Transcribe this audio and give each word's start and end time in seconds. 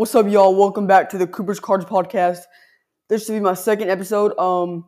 What's 0.00 0.14
up, 0.14 0.26
y'all? 0.30 0.54
Welcome 0.54 0.86
back 0.86 1.10
to 1.10 1.18
the 1.18 1.26
Cooper's 1.26 1.60
Cards 1.60 1.84
podcast. 1.84 2.38
This 3.10 3.26
should 3.26 3.34
be 3.34 3.40
my 3.40 3.52
second 3.52 3.90
episode. 3.90 4.32
Um, 4.38 4.86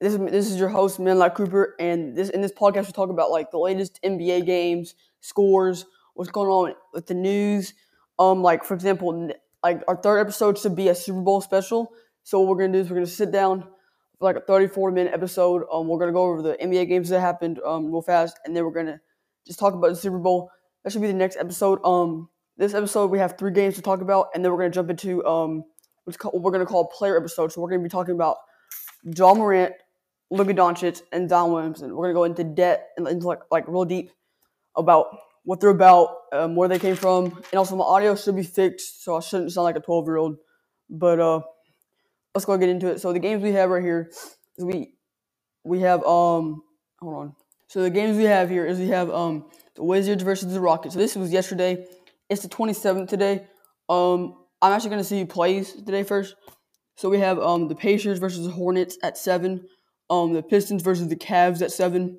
this 0.00 0.14
is 0.14 0.18
this 0.20 0.50
is 0.50 0.58
your 0.58 0.70
host, 0.70 0.98
Man 0.98 1.18
Like 1.18 1.34
Cooper, 1.34 1.74
and 1.78 2.16
this 2.16 2.30
in 2.30 2.40
this 2.40 2.52
podcast 2.52 2.86
we 2.86 2.92
talk 2.92 3.10
about 3.10 3.30
like 3.30 3.50
the 3.50 3.58
latest 3.58 4.00
NBA 4.02 4.46
games, 4.46 4.94
scores, 5.20 5.84
what's 6.14 6.30
going 6.30 6.48
on 6.48 6.74
with 6.94 7.06
the 7.06 7.12
news. 7.12 7.74
Um, 8.18 8.40
like 8.40 8.64
for 8.64 8.72
example, 8.72 9.30
like 9.62 9.82
our 9.86 9.96
third 9.96 10.20
episode 10.20 10.56
should 10.56 10.74
be 10.74 10.88
a 10.88 10.94
Super 10.94 11.20
Bowl 11.20 11.42
special. 11.42 11.92
So 12.22 12.40
what 12.40 12.48
we're 12.48 12.64
gonna 12.64 12.72
do 12.72 12.78
is 12.78 12.88
we're 12.88 12.96
gonna 12.96 13.06
sit 13.06 13.30
down 13.30 13.64
for 14.18 14.32
like 14.32 14.36
a 14.36 14.40
34 14.40 14.92
minute 14.92 15.12
episode. 15.12 15.64
Um, 15.70 15.88
we're 15.88 15.98
gonna 15.98 16.12
go 16.12 16.22
over 16.22 16.40
the 16.40 16.56
NBA 16.56 16.88
games 16.88 17.10
that 17.10 17.20
happened 17.20 17.60
um 17.66 17.92
real 17.92 18.00
fast, 18.00 18.40
and 18.46 18.56
then 18.56 18.64
we're 18.64 18.72
gonna 18.72 18.98
just 19.46 19.58
talk 19.58 19.74
about 19.74 19.88
the 19.88 19.96
Super 19.96 20.18
Bowl. 20.18 20.50
That 20.84 20.92
should 20.94 21.02
be 21.02 21.08
the 21.08 21.12
next 21.12 21.36
episode. 21.36 21.84
Um, 21.84 22.30
this 22.58 22.74
episode 22.74 23.10
we 23.10 23.18
have 23.18 23.38
three 23.38 23.52
games 23.52 23.76
to 23.76 23.82
talk 23.82 24.00
about, 24.00 24.28
and 24.34 24.44
then 24.44 24.52
we're 24.52 24.58
gonna 24.58 24.70
jump 24.70 24.90
into 24.90 25.24
um 25.24 25.64
what's 26.04 26.16
called, 26.16 26.34
what 26.34 26.42
we're 26.42 26.50
gonna 26.50 26.66
call 26.66 26.86
player 26.86 27.16
episode. 27.16 27.52
So 27.52 27.60
we're 27.60 27.70
gonna 27.70 27.82
be 27.82 27.88
talking 27.88 28.14
about 28.14 28.36
Ja 29.04 29.32
Morant, 29.32 29.74
Luka 30.30 30.52
Doncic, 30.52 31.02
and 31.12 31.28
Don 31.28 31.52
Williamson. 31.52 31.94
We're 31.94 32.06
gonna 32.06 32.14
go 32.14 32.24
into 32.24 32.44
debt 32.44 32.88
and 32.96 33.06
into 33.08 33.26
like 33.26 33.40
like 33.50 33.66
real 33.68 33.84
deep 33.84 34.10
about 34.76 35.06
what 35.44 35.60
they're 35.60 35.70
about, 35.70 36.16
um, 36.32 36.56
where 36.56 36.68
they 36.68 36.78
came 36.78 36.96
from, 36.96 37.26
and 37.26 37.54
also 37.54 37.76
my 37.76 37.84
audio 37.84 38.14
should 38.14 38.36
be 38.36 38.42
fixed, 38.42 39.02
so 39.02 39.16
I 39.16 39.20
shouldn't 39.20 39.52
sound 39.52 39.64
like 39.64 39.76
a 39.76 39.80
12 39.80 40.06
year 40.06 40.16
old. 40.16 40.36
But 40.90 41.20
uh, 41.20 41.40
let's 42.34 42.44
go 42.44 42.56
get 42.58 42.68
into 42.68 42.88
it. 42.88 43.00
So 43.00 43.12
the 43.12 43.18
games 43.18 43.42
we 43.42 43.52
have 43.52 43.70
right 43.70 43.82
here 43.82 44.10
is 44.56 44.64
we 44.64 44.94
we 45.64 45.80
have 45.80 46.04
um 46.04 46.62
hold 47.00 47.14
on. 47.14 47.34
So 47.68 47.82
the 47.82 47.90
games 47.90 48.16
we 48.16 48.24
have 48.24 48.50
here 48.50 48.66
is 48.66 48.78
we 48.78 48.88
have 48.88 49.10
um 49.10 49.46
the 49.74 49.84
Wizards 49.84 50.22
versus 50.22 50.52
the 50.52 50.60
Rockets. 50.60 50.94
So 50.94 51.00
this 51.00 51.14
was 51.14 51.32
yesterday. 51.32 51.86
It's 52.28 52.42
the 52.42 52.48
27th 52.48 53.08
today. 53.08 53.46
Um, 53.88 54.34
I'm 54.60 54.72
actually 54.72 54.90
gonna 54.90 55.04
see 55.04 55.20
who 55.20 55.26
plays 55.26 55.72
today 55.72 56.02
first. 56.02 56.34
So 56.96 57.08
we 57.08 57.18
have 57.20 57.38
um 57.38 57.68
the 57.68 57.74
Pacers 57.74 58.18
versus 58.18 58.44
the 58.44 58.52
Hornets 58.52 58.98
at 59.02 59.16
seven. 59.16 59.66
Um, 60.10 60.32
the 60.32 60.42
Pistons 60.42 60.82
versus 60.82 61.08
the 61.08 61.16
Cavs 61.16 61.62
at 61.62 61.72
seven. 61.72 62.18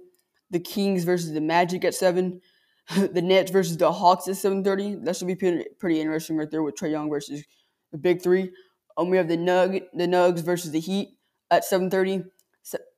The 0.51 0.59
Kings 0.59 1.03
versus 1.03 1.33
the 1.33 1.41
Magic 1.41 1.83
at 1.85 1.93
seven. 1.93 2.41
the 2.95 3.21
Nets 3.21 3.51
versus 3.51 3.77
the 3.77 3.91
Hawks 3.91 4.27
at 4.27 4.35
7:30. 4.35 5.05
That 5.05 5.15
should 5.15 5.27
be 5.27 5.35
pretty, 5.35 5.65
pretty 5.79 6.01
interesting 6.01 6.37
right 6.37 6.49
there 6.49 6.63
with 6.63 6.75
Trae 6.75 6.91
Young 6.91 7.09
versus 7.09 7.43
the 7.91 7.97
Big 7.97 8.21
Three. 8.21 8.51
Um, 8.97 9.09
we 9.09 9.17
have 9.17 9.27
the 9.27 9.37
Nug 9.37 9.81
the 9.93 10.07
Nugs 10.07 10.43
versus 10.43 10.71
the 10.71 10.79
Heat 10.79 11.09
at 11.51 11.63
7:30. 11.63 12.25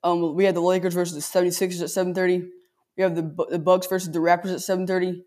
Um, 0.04 0.36
we 0.36 0.46
have 0.46 0.56
the 0.56 0.62
Lakers 0.62 0.94
versus 0.94 1.16
the 1.16 1.40
76ers 1.40 1.82
at 1.82 1.90
7:30. 1.90 2.48
We 2.96 3.04
have 3.04 3.16
the 3.16 3.48
the 3.50 3.60
Bucks 3.60 3.88
versus 3.88 4.12
the 4.12 4.20
Raptors 4.20 4.54
at 4.54 4.62
7:30. 4.62 5.24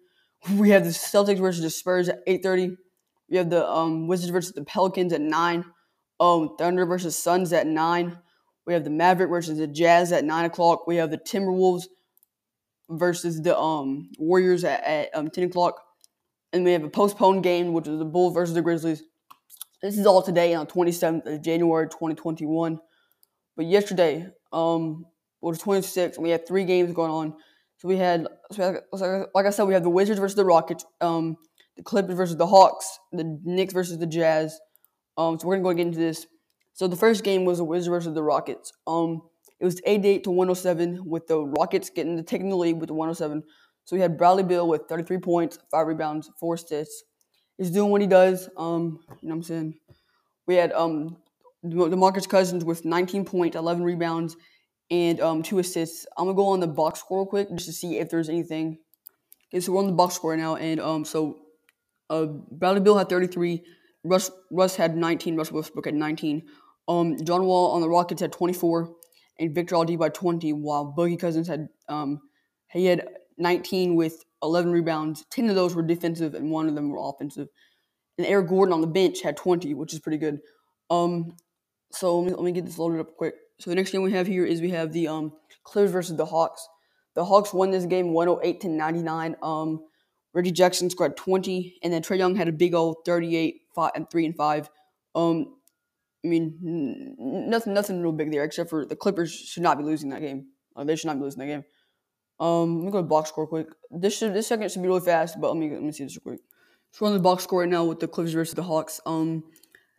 We 0.51 0.71
have 0.71 0.85
the 0.85 0.91
Celtics 0.91 1.39
versus 1.39 1.63
the 1.63 1.71
Spurs 1.71 2.09
at 2.09 2.25
8:30. 2.27 2.77
We 3.31 3.39
have 3.39 3.49
the 3.49 3.67
um, 3.67 4.07
Wizards 4.07 4.31
versus 4.31 4.53
the 4.53 4.65
Pelicans 4.65 5.13
at 5.13 5.23
nine. 5.23 5.65
Um, 6.21 6.57
Thunder 6.59 6.85
versus 6.85 7.17
Suns 7.17 7.53
at 7.53 7.67
nine. 7.67 8.19
We 8.67 8.75
have 8.75 8.85
the 8.85 8.91
Maverick 8.91 9.31
versus 9.31 9.59
the 9.59 9.67
Jazz 9.67 10.13
at 10.13 10.25
nine 10.25 10.45
o'clock. 10.45 10.87
We 10.87 10.97
have 10.97 11.11
the 11.11 11.19
Timberwolves 11.19 11.85
versus 12.91 13.41
the 13.41 13.59
um 13.59 14.11
Warriors 14.19 14.65
at, 14.65 14.85
at 14.85 15.11
um, 15.15 15.31
ten 15.31 15.45
o'clock, 15.45 15.81
and 16.53 16.63
we 16.63 16.73
have 16.73 16.85
a 16.85 16.91
postponed 16.91 17.43
game, 17.43 17.73
which 17.73 17.89
is 17.89 17.99
the 17.99 18.05
Bulls 18.05 18.35
versus 18.35 18.55
the 18.55 18.63
Grizzlies. 18.63 19.03
This 19.83 19.99
is 19.99 20.07
all 20.07 20.23
today 20.23 20.55
on 20.55 20.67
twenty 20.67 20.93
seventh 20.93 21.27
of 21.27 21.43
January, 21.43 21.89
twenty 21.89 22.15
twenty 22.15 22.45
one. 22.45 22.81
But 23.57 23.67
yesterday, 23.67 24.29
um, 24.53 25.07
sixth, 25.53 26.17
and 26.17 26.23
we 26.23 26.31
had 26.31 26.47
three 26.47 26.65
games 26.65 26.93
going 26.93 27.11
on. 27.11 27.35
So 27.85 27.89
we 27.89 27.99
had, 27.99 28.27
so 28.51 28.81
like 29.35 29.45
I 29.45 29.51
said, 29.51 29.65
we 29.65 29.75
have 29.75 29.83
the 29.83 29.91
Wizards 29.91 30.19
versus 30.19 30.37
the 30.37 30.45
Rockets, 30.47 30.87
um, 31.03 31.37
the 31.77 31.83
Clippers 31.83 32.15
versus 32.15 32.39
the 32.39 32.47
Hawks, 32.47 32.99
the 33.13 33.39
Knicks 33.45 33.75
versus 33.75 33.99
the 33.99 34.07
Jazz. 34.07 34.59
Um, 35.19 35.39
so 35.39 35.47
we're 35.47 35.57
gonna 35.57 35.69
go 35.69 35.75
get 35.75 35.89
into 35.89 35.99
this. 35.99 36.27
So 36.73 36.89
the 36.89 36.97
first 36.97 37.25
game 37.25 37.45
was 37.45 37.59
the 37.59 37.65
Wizards 37.65 37.89
versus 37.89 38.15
the 38.15 38.23
Rockets. 38.23 38.73
Um, 38.87 39.21
it 39.61 39.67
was 39.67 39.83
88 39.85 40.25
to 40.25 40.31
107 40.31 41.03
with 41.05 41.27
the 41.27 41.45
Rockets 41.45 41.91
getting 41.91 42.17
the 42.17 42.23
taking 42.23 42.49
the 42.49 42.57
lead 42.57 42.81
with 42.81 42.87
the 42.87 42.95
107. 42.95 43.43
So 43.85 43.97
we 43.97 44.01
had 44.01 44.17
Bradley 44.17 44.45
Beal 44.45 44.67
with 44.67 44.89
33 44.89 45.19
points, 45.19 45.59
five 45.71 45.87
rebounds, 45.87 46.31
four 46.41 46.55
assists. 46.55 47.05
He's 47.59 47.71
doing 47.71 47.91
what 47.91 48.01
he 48.01 48.07
does. 48.07 48.49
Um, 48.57 49.01
you 49.21 49.29
know 49.29 49.35
what 49.35 49.35
I'm 49.35 49.43
saying? 49.43 49.75
We 50.47 50.55
had 50.55 50.73
um 50.73 51.19
DeMarcus 51.63 52.27
Cousins 52.27 52.65
with 52.65 52.87
19 52.87 53.27
points, 53.27 53.57
11 53.57 53.85
rebounds, 53.85 54.39
and 54.91 55.21
um 55.21 55.43
two 55.43 55.59
assists. 55.59 56.07
I'm 56.17 56.27
gonna 56.27 56.37
go 56.37 56.49
on 56.49 56.61
the 56.61 56.67
box 56.67 57.01
score 57.01 57.19
real 57.21 57.27
quick 57.27 57.49
just 57.51 57.67
to 57.67 57.73
see 57.73 57.99
if 57.99 58.11
there's 58.11 58.29
anything. 58.29 58.79
Okay, 59.49 59.61
so 59.61 59.73
we're 59.73 59.81
on 59.81 59.87
the 59.87 59.93
box 59.93 60.15
score 60.15 60.37
now, 60.37 60.57
and 60.57 60.81
um 60.81 61.05
so 61.05 61.39
uh 62.11 62.27
Bradley 62.27 62.81
Beal 62.81 62.99
had 62.99 63.09
33. 63.09 63.63
Russ 64.05 64.31
Russ 64.51 64.77
had 64.77 64.97
19. 64.97 65.37
Russ 65.37 65.51
Westbrook 65.51 65.87
had 65.87 65.95
19. 65.95 66.43
Um, 66.87 67.17
John 67.25 67.47
Wall 67.47 67.71
on 67.73 67.81
the 67.81 67.89
Rockets 67.89 68.21
had 68.21 68.33
24 68.33 68.95
and 69.39 69.55
Victor 69.55 69.75
Oladipo 69.75 70.13
20, 70.13 70.53
while 70.53 70.95
Boogie 70.97 71.19
Cousins 71.19 71.49
had 71.49 71.69
um, 71.89 72.21
he 72.71 72.87
had 72.87 73.09
19 73.39 73.97
with 73.97 74.25
11 74.43 74.71
rebounds. 74.71 75.25
10 75.31 75.49
of 75.49 75.55
those 75.55 75.75
were 75.75 75.83
defensive, 75.83 76.35
and 76.35 76.51
one 76.51 76.69
of 76.69 76.75
them 76.75 76.91
were 76.91 76.99
offensive. 77.01 77.49
And 78.19 78.27
Eric 78.27 78.49
Gordon 78.49 78.73
on 78.73 78.81
the 78.81 78.87
bench 78.87 79.23
had 79.23 79.37
20, 79.37 79.75
which 79.75 79.93
is 79.93 80.01
pretty 80.01 80.19
good. 80.19 80.41
Um, 80.91 81.37
so 81.91 82.21
let 82.21 82.27
me, 82.27 82.35
let 82.37 82.45
me 82.45 82.53
get 82.53 82.67
this 82.67 82.79
loaded 82.79 83.01
up 83.01 83.17
quick. 83.17 83.35
So 83.61 83.71
the 83.71 83.77
next 83.77 83.91
game 83.91 84.03
we 84.03 84.13
have 84.13 84.27
here 84.27 84.45
is 84.45 84.61
we 84.61 84.71
have 84.71 84.93
the 84.93 85.09
um 85.09 85.33
Clippers 85.63 85.91
versus 85.91 86.17
the 86.17 86.27
Hawks. 86.27 86.69
The 87.15 87.25
Hawks 87.25 87.55
won 87.55 87.71
this 87.71 87.87
game 87.87 88.13
108 88.13 88.61
to 88.63 88.69
99. 88.69 89.37
Um, 89.43 89.81
Reggie 90.33 90.51
Jackson 90.51 90.91
scored 90.91 91.17
20, 91.17 91.79
and 91.83 91.93
then 91.93 92.03
Trae 92.03 92.19
Young 92.19 92.35
had 92.35 92.49
a 92.49 92.53
big 92.53 92.75
old 92.75 92.99
38, 93.07 93.63
5, 93.75 93.91
and 93.95 94.11
3 94.11 94.27
and 94.27 94.37
5. 94.37 94.71
Um, 95.15 95.57
I 96.25 96.29
mean, 96.29 96.59
n- 96.65 97.49
nothing, 97.49 97.73
nothing 97.73 98.03
real 98.03 98.11
big 98.13 98.33
there, 98.33 98.43
except 98.43 98.69
for 98.69 98.85
the 98.85 98.97
Clippers 98.97 99.33
should 99.33 99.63
not 99.63 99.79
be 99.79 99.85
losing 99.85 100.11
that 100.11 100.23
game. 100.23 100.49
Uh, 100.75 100.83
they 100.83 100.97
should 100.97 101.07
not 101.07 101.19
be 101.19 101.23
losing 101.23 101.39
that 101.39 101.47
game. 101.47 101.65
Um, 102.41 102.79
let 102.79 102.87
me 102.87 102.91
go 102.91 102.99
to 102.99 103.05
box 103.05 103.29
score 103.29 103.47
quick. 103.47 103.69
This 103.93 104.19
should, 104.19 104.35
this 104.35 104.49
second 104.49 104.73
should 104.73 104.83
be 104.83 104.89
really 104.89 105.01
fast, 105.01 105.41
but 105.41 105.49
let 105.49 105.57
me 105.57 105.71
let 105.71 105.83
me 105.83 105.93
see 105.93 106.03
this 106.03 106.17
real 106.17 106.35
quick. 106.37 106.41
So 106.91 107.07
on 107.07 107.13
the 107.13 107.21
box 107.21 107.45
score 107.45 107.61
right 107.61 107.69
now 107.69 107.85
with 107.85 108.01
the 108.01 108.09
Clippers 108.09 108.33
versus 108.33 108.55
the 108.55 108.63
Hawks. 108.65 109.01
Um, 109.07 109.45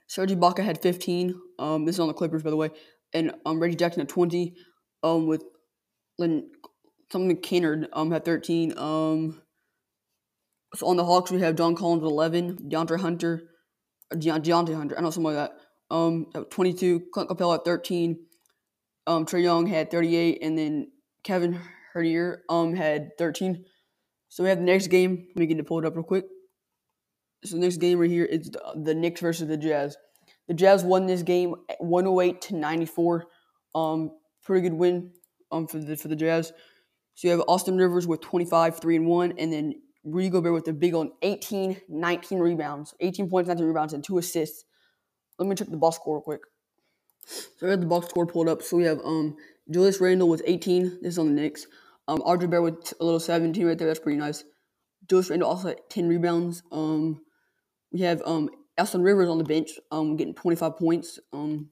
Serge 0.07 0.31
Ibaka 0.31 0.63
had 0.63 0.81
15. 0.81 1.39
Um, 1.57 1.85
this 1.85 1.95
is 1.95 1.99
on 1.99 2.07
the 2.07 2.13
Clippers, 2.13 2.43
by 2.43 2.49
the 2.49 2.55
way, 2.55 2.69
and 3.15 3.33
um, 3.45 3.59
Reggie 3.59 3.75
Jackson 3.75 4.01
at 4.01 4.09
20. 4.09 4.55
Um, 5.03 5.27
with 5.27 5.43
Lynn, 6.19 6.49
something 7.11 7.37
Kennard 7.37 7.87
um 7.93 8.11
had 8.11 8.25
13. 8.25 8.77
Um, 8.77 9.41
so 10.75 10.87
on 10.87 10.97
the 10.97 11.05
Hawks 11.05 11.31
we 11.31 11.41
have 11.41 11.55
John 11.55 11.75
Collins 11.75 12.03
with 12.03 12.11
11, 12.11 12.69
DeAndre 12.69 12.99
Hunter, 12.99 13.43
De- 14.11 14.29
Deontay 14.29 14.75
Hunter, 14.75 14.97
I 14.97 15.01
know 15.01 15.09
something 15.09 15.33
like 15.33 15.49
that 15.49 15.57
um, 15.89 16.27
22. 16.49 17.07
Clint 17.13 17.29
Capela 17.29 17.59
at 17.59 17.65
13. 17.65 18.17
Um, 19.07 19.25
Trae 19.25 19.43
Young 19.43 19.67
had 19.67 19.91
38, 19.91 20.39
and 20.41 20.57
then 20.57 20.91
Kevin 21.23 21.59
Huerter 21.95 22.37
um 22.49 22.73
had 22.73 23.11
13. 23.17 23.63
So 24.29 24.43
we 24.43 24.49
have 24.49 24.57
the 24.57 24.65
next 24.65 24.87
game. 24.87 25.27
Let 25.35 25.39
me 25.39 25.45
get 25.45 25.57
to 25.57 25.63
pull 25.63 25.79
it 25.79 25.85
up 25.85 25.95
real 25.95 26.03
quick. 26.03 26.25
So 27.45 27.55
the 27.55 27.61
next 27.61 27.77
game 27.77 27.99
right 27.99 28.09
here 28.09 28.25
is 28.25 28.49
the, 28.49 28.61
the 28.83 28.95
Knicks 28.95 29.21
versus 29.21 29.47
the 29.47 29.57
Jazz. 29.57 29.95
The 30.47 30.53
Jazz 30.53 30.83
won 30.83 31.05
this 31.05 31.23
game 31.23 31.55
108 31.79 32.41
to 32.41 32.55
94. 32.55 33.25
Um, 33.73 34.11
pretty 34.43 34.69
good 34.69 34.77
win 34.77 35.11
um 35.51 35.67
for 35.67 35.79
the 35.79 35.95
for 35.97 36.07
the 36.07 36.15
Jazz. 36.15 36.53
So 37.15 37.27
you 37.27 37.31
have 37.31 37.43
Austin 37.47 37.77
Rivers 37.77 38.07
with 38.07 38.21
25, 38.21 38.79
3 38.79 38.95
and 38.97 39.07
1, 39.07 39.33
and 39.37 39.53
then 39.53 39.75
Rudy 40.03 40.29
Gobert 40.29 40.53
with 40.53 40.65
the 40.65 40.73
big 40.73 40.93
on 40.93 41.11
18, 41.21 41.81
19 41.87 42.39
rebounds, 42.39 42.93
18 42.99 43.29
points, 43.29 43.47
19 43.47 43.65
rebounds, 43.65 43.93
and 43.93 44.03
two 44.03 44.17
assists 44.17 44.65
let 45.37 45.47
me 45.47 45.55
check 45.55 45.69
the 45.69 45.77
box 45.77 45.97
score 45.97 46.15
real 46.15 46.21
quick. 46.21 46.41
So 47.25 47.67
I 47.67 47.71
got 47.71 47.79
the 47.81 47.87
box 47.87 48.07
score 48.07 48.25
pulled 48.25 48.47
up. 48.47 48.61
So 48.61 48.77
we 48.77 48.83
have 48.83 48.99
um 49.03 49.35
Julius 49.69 49.99
Randle 49.99 50.29
with 50.29 50.41
18. 50.45 50.99
This 51.01 51.13
is 51.13 51.19
on 51.19 51.27
the 51.33 51.41
Knicks. 51.41 51.67
Um 52.07 52.19
RJ 52.19 52.49
Barrett 52.49 52.75
with 52.75 52.93
a 52.99 53.03
little 53.03 53.19
17 53.19 53.65
right 53.65 53.77
there. 53.77 53.87
That's 53.87 53.99
pretty 53.99 54.19
nice. 54.19 54.43
Julius 55.09 55.29
Randle 55.29 55.49
also 55.49 55.69
had 55.69 55.79
10 55.89 56.07
rebounds. 56.07 56.63
Um 56.71 57.21
we 57.91 58.01
have 58.01 58.21
um 58.25 58.49
Austin 58.77 59.01
Rivers 59.01 59.29
on 59.29 59.37
the 59.37 59.43
bench, 59.43 59.71
um 59.91 60.15
getting 60.17 60.33
25 60.33 60.77
points. 60.77 61.19
Um 61.33 61.69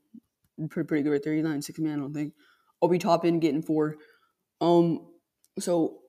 pretty 0.70 0.88
pretty 0.88 1.04
good 1.04 1.12
right 1.12 1.22
there. 1.24 1.34
He's 1.34 1.44
not 1.44 1.56
in 1.56 1.62
six 1.62 1.80
man, 1.80 2.00
I 2.00 2.02
don't 2.02 2.14
think. 2.14 2.34
Obi 2.82 3.00
Toppin 3.00 3.40
getting 3.40 3.62
four. 3.62 3.96
Um 4.62 5.08
so 5.60 6.00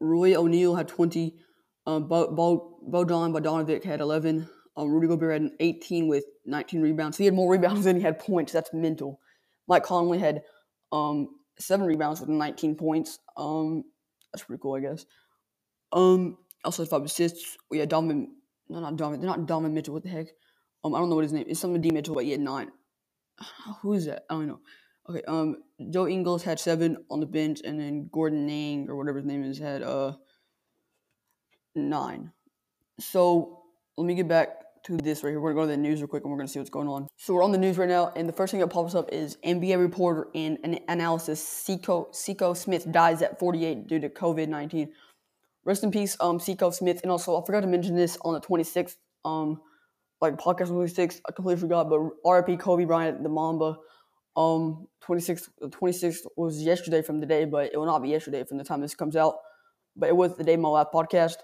Roy 0.00 0.34
O'Neale 0.34 0.74
had 0.74 0.88
20. 0.88 1.36
Um, 1.86 2.08
Bo, 2.08 2.30
Bo, 2.32 2.78
Bojan 2.88 3.32
Bogdanovic 3.32 3.84
had 3.84 4.00
11. 4.00 4.48
Um, 4.76 4.90
Rudy 4.90 5.06
Gobert 5.06 5.32
had 5.32 5.42
an 5.42 5.56
18 5.60 6.08
with 6.08 6.24
19 6.46 6.82
rebounds. 6.82 7.16
He 7.16 7.24
had 7.24 7.34
more 7.34 7.50
rebounds 7.50 7.84
than 7.84 7.96
he 7.96 8.02
had 8.02 8.18
points. 8.18 8.52
That's 8.52 8.72
mental. 8.72 9.20
Mike 9.68 9.84
Conley 9.84 10.18
had 10.18 10.42
um, 10.92 11.28
seven 11.58 11.86
rebounds 11.86 12.20
with 12.20 12.28
19 12.28 12.76
points. 12.76 13.18
Um, 13.36 13.84
that's 14.32 14.44
pretty 14.44 14.60
cool, 14.60 14.74
I 14.74 14.80
guess. 14.80 15.06
Um, 15.92 16.38
also 16.64 16.84
five 16.84 17.02
assists. 17.02 17.56
We 17.70 17.78
had 17.78 17.88
Donovan. 17.88 18.36
No, 18.68 18.80
not 18.80 18.96
Donovan. 18.96 19.20
They're 19.20 19.28
not 19.28 19.46
Donovan 19.46 19.74
Mitchell. 19.74 19.94
What 19.94 20.02
the 20.02 20.08
heck? 20.08 20.28
Um, 20.82 20.94
I 20.94 20.98
don't 20.98 21.08
know 21.08 21.16
what 21.16 21.24
his 21.24 21.32
name. 21.32 21.44
Is. 21.44 21.52
It's 21.52 21.60
something 21.60 21.80
D 21.80 21.90
Mitchell, 21.90 22.14
but 22.14 22.26
had 22.26 22.40
nine. 22.40 22.70
Who 23.82 23.92
is 23.94 24.06
that? 24.06 24.24
I 24.30 24.34
don't 24.34 24.48
know. 24.48 24.60
Okay. 25.08 25.22
Um, 25.28 25.56
Joe 25.90 26.08
Ingles 26.08 26.42
had 26.42 26.58
seven 26.58 26.96
on 27.10 27.20
the 27.20 27.26
bench, 27.26 27.60
and 27.64 27.78
then 27.78 28.08
Gordon 28.12 28.46
Nang 28.46 28.88
or 28.88 28.96
whatever 28.96 29.18
his 29.18 29.26
name 29.26 29.44
is 29.44 29.58
had 29.58 29.82
uh 29.82 30.12
nine. 31.74 32.32
So 33.00 33.62
let 33.96 34.06
me 34.06 34.14
get 34.14 34.28
back 34.28 34.60
to 34.84 34.96
this 34.96 35.22
right 35.22 35.30
here. 35.30 35.40
We're 35.40 35.52
gonna 35.52 35.66
go 35.66 35.70
to 35.70 35.76
the 35.76 35.82
news 35.82 36.00
real 36.00 36.08
quick 36.08 36.22
and 36.22 36.30
we're 36.30 36.38
gonna 36.38 36.48
see 36.48 36.58
what's 36.58 36.70
going 36.70 36.88
on. 36.88 37.08
So 37.16 37.34
we're 37.34 37.42
on 37.42 37.52
the 37.52 37.58
news 37.58 37.78
right 37.78 37.88
now, 37.88 38.12
and 38.16 38.28
the 38.28 38.32
first 38.32 38.50
thing 38.50 38.60
that 38.60 38.68
pops 38.68 38.94
up 38.94 39.10
is 39.12 39.36
NBA 39.44 39.78
reporter 39.78 40.28
and 40.34 40.58
an 40.62 40.78
analysis 40.88 41.42
Sekou 41.42 42.14
Sekou 42.14 42.56
Smith 42.56 42.90
dies 42.90 43.22
at 43.22 43.38
48 43.38 43.86
due 43.86 44.00
to 44.00 44.08
COVID 44.08 44.48
19. 44.48 44.92
Rest 45.64 45.82
in 45.82 45.90
peace, 45.90 46.16
um, 46.20 46.38
Sekou 46.38 46.72
Smith, 46.72 47.00
and 47.02 47.10
also 47.10 47.40
I 47.40 47.44
forgot 47.44 47.60
to 47.60 47.66
mention 47.66 47.96
this 47.96 48.18
on 48.22 48.34
the 48.34 48.40
26th, 48.40 48.96
um, 49.24 49.60
like 50.20 50.36
podcast 50.36 50.68
26th. 50.68 51.20
I 51.26 51.32
completely 51.32 51.60
forgot, 51.60 51.88
but 51.88 52.00
RIP 52.28 52.58
Kobe 52.58 52.84
Bryant, 52.84 53.22
the 53.22 53.28
Mamba. 53.28 53.76
Um, 54.36 54.88
26th, 55.04 55.48
26th 55.62 56.26
was 56.36 56.60
yesterday 56.60 57.02
from 57.02 57.20
the 57.20 57.26
day, 57.26 57.44
but 57.44 57.72
it 57.72 57.76
will 57.76 57.86
not 57.86 58.02
be 58.02 58.08
yesterday 58.08 58.42
from 58.44 58.58
the 58.58 58.64
time 58.64 58.80
this 58.80 58.94
comes 58.94 59.16
out. 59.16 59.36
But 59.96 60.08
it 60.08 60.16
was 60.16 60.36
the 60.36 60.44
day 60.44 60.56
my 60.56 60.68
last 60.68 60.88
podcast. 60.92 61.36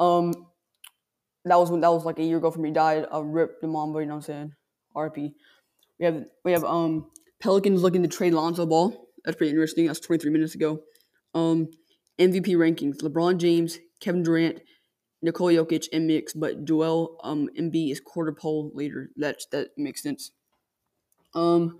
Um, 0.00 0.48
that 1.44 1.58
was 1.58 1.70
when 1.70 1.80
that 1.80 1.92
was 1.92 2.04
like 2.04 2.18
a 2.18 2.24
year 2.24 2.38
ago 2.38 2.50
from 2.50 2.64
he 2.64 2.72
died. 2.72 3.06
Uh, 3.12 3.22
rip 3.22 3.60
the 3.60 3.68
Mamba, 3.68 4.00
you 4.00 4.06
know 4.06 4.14
what 4.14 4.16
I'm 4.16 4.22
saying? 4.22 4.52
RP. 4.96 5.34
We 5.98 6.04
have 6.04 6.24
we 6.44 6.52
have 6.52 6.64
um 6.64 7.10
Pelicans 7.40 7.82
looking 7.82 8.02
to 8.02 8.08
trade 8.08 8.34
Lonzo 8.34 8.66
Ball. 8.66 9.08
That's 9.24 9.36
pretty 9.36 9.50
interesting. 9.50 9.86
That's 9.86 10.00
23 10.00 10.30
minutes 10.30 10.54
ago. 10.54 10.80
Um, 11.34 11.70
MVP 12.30 12.56
rankings: 12.56 13.02
LeBron 13.02 13.38
James, 13.38 13.78
Kevin 14.00 14.22
Durant, 14.22 14.60
Nikola 15.22 15.52
Jokic, 15.52 15.88
and 15.92 16.06
mix, 16.06 16.32
but 16.32 16.64
Joel 16.64 17.18
um 17.22 17.48
Embiid 17.58 17.92
is 17.92 18.00
quarter 18.00 18.32
pole 18.32 18.70
leader. 18.74 19.10
That's 19.16 19.46
that 19.46 19.68
makes 19.76 20.02
sense. 20.02 20.32
Um, 21.34 21.78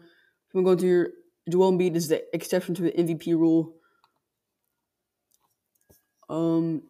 we're 0.54 0.62
going 0.62 0.78
through 0.78 1.08
Joel 1.50 1.72
Embiid 1.72 1.96
is 1.96 2.08
the 2.08 2.22
exception 2.34 2.74
to 2.76 2.82
the 2.82 2.92
MVP 2.92 3.28
rule. 3.28 3.74
Um, 6.28 6.82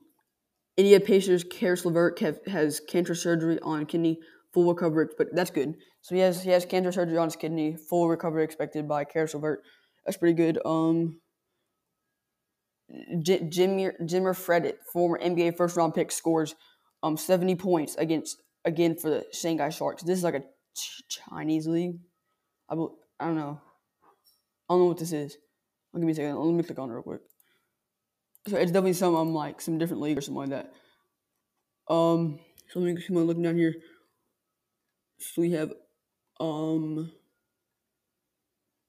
India 0.77 1.01
Pacers 1.01 1.45
Caris 1.45 1.85
LeVert 1.85 2.19
have, 2.21 2.39
has 2.47 2.81
cancer 2.81 3.15
surgery 3.15 3.59
on 3.63 3.87
kidney, 3.87 4.21
full 4.53 4.73
recovery, 4.73 5.09
but 5.19 5.29
that's 5.33 5.51
good. 5.51 5.75
So 6.03 6.15
he 6.15 6.21
has 6.21 6.43
he 6.43 6.51
has 6.51 6.65
cancer 6.65 6.93
surgery 6.93 7.19
on 7.19 7.29
his 7.29 7.37
kidney, 7.37 7.77
full 7.77 8.09
recovery 8.09 8.45
expected 8.45 8.89
by 8.89 9.05
Caris 9.05 9.35
LeVert. 9.35 9.63
That's 10.05 10.17
pretty 10.17 10.35
good. 10.35 10.59
Um, 10.65 11.21
J- 13.23 13.49
Jimmy 13.49 13.91
Jimmer 14.03 14.35
Fredette, 14.35 14.77
former 14.93 15.19
NBA 15.19 15.57
first 15.57 15.77
round 15.77 15.95
pick, 15.95 16.13
scores 16.13 16.55
um 17.03 17.17
seventy 17.17 17.55
points 17.55 17.97
against 17.97 18.43
again 18.65 18.97
for 18.97 19.11
the 19.11 19.25
Shanghai 19.33 19.71
Sharks. 19.71 20.03
This 20.03 20.19
is 20.19 20.25
like 20.25 20.35
a 20.35 20.43
ch- 20.77 21.03
Chinese 21.09 21.67
league. 21.67 21.99
I, 22.69 22.75
I 22.75 23.27
don't 23.27 23.37
know. 23.37 23.61
I 24.69 24.75
don't 24.75 24.81
know 24.81 24.87
what 24.87 24.99
this 24.99 25.13
is. 25.13 25.37
I'll 25.95 26.01
give 26.01 26.07
me 26.07 26.13
a 26.13 26.15
second. 26.15 26.37
Let 26.37 26.55
me 26.55 26.63
click 26.63 26.79
on 26.79 26.91
it 26.91 26.95
real 26.95 27.03
quick. 27.03 27.21
So 28.49 28.57
it's 28.57 28.73
definitely 28.73 28.95
some 28.95 29.15
um 29.15 29.35
like 29.35 29.61
some 29.61 29.79
different 29.79 30.03
league 30.03 30.19
or 30.19 30.21
something 30.21 30.51
like 30.51 30.51
that. 30.51 30.73
Um, 31.93 32.41
so 32.71 32.81
let 32.81 32.95
me 32.95 33.01
keep 33.01 33.17
on 33.17 33.25
looking 33.25 33.43
down 33.43 33.57
here. 33.57 33.75
So 35.19 35.43
we 35.43 35.53
have 35.53 35.73
um. 36.41 37.13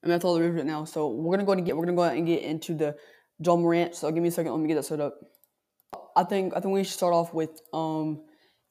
And 0.01 0.11
that's 0.11 0.25
all 0.25 0.35
there 0.35 0.50
is 0.50 0.55
right 0.55 0.65
now. 0.65 0.83
So 0.83 1.09
we're 1.09 1.38
gonna 1.38 1.45
go 1.45 1.53
and 1.53 1.65
get 1.65 1.77
we're 1.77 1.85
gonna 1.85 1.95
go 1.95 2.03
ahead 2.03 2.17
and 2.17 2.27
get 2.27 2.44
into 2.44 2.73
the 2.73 2.95
Ja 3.39 3.56
Morant. 3.56 3.95
So 3.95 4.12
give 4.12 4.21
me 4.21 4.30
a 4.30 4.31
second. 4.31 4.51
Let 4.51 4.62
me 4.62 4.68
get 4.68 4.75
that 4.75 4.83
set 4.83 5.00
up. 5.00 5.15
I 6.15 6.24
think 6.24 6.53
I 6.56 6.59
think 6.59 6.74
we 6.74 6.83
should 6.83 6.94
start 6.94 7.13
off 7.13 7.33
with 7.33 7.62
um 7.74 8.24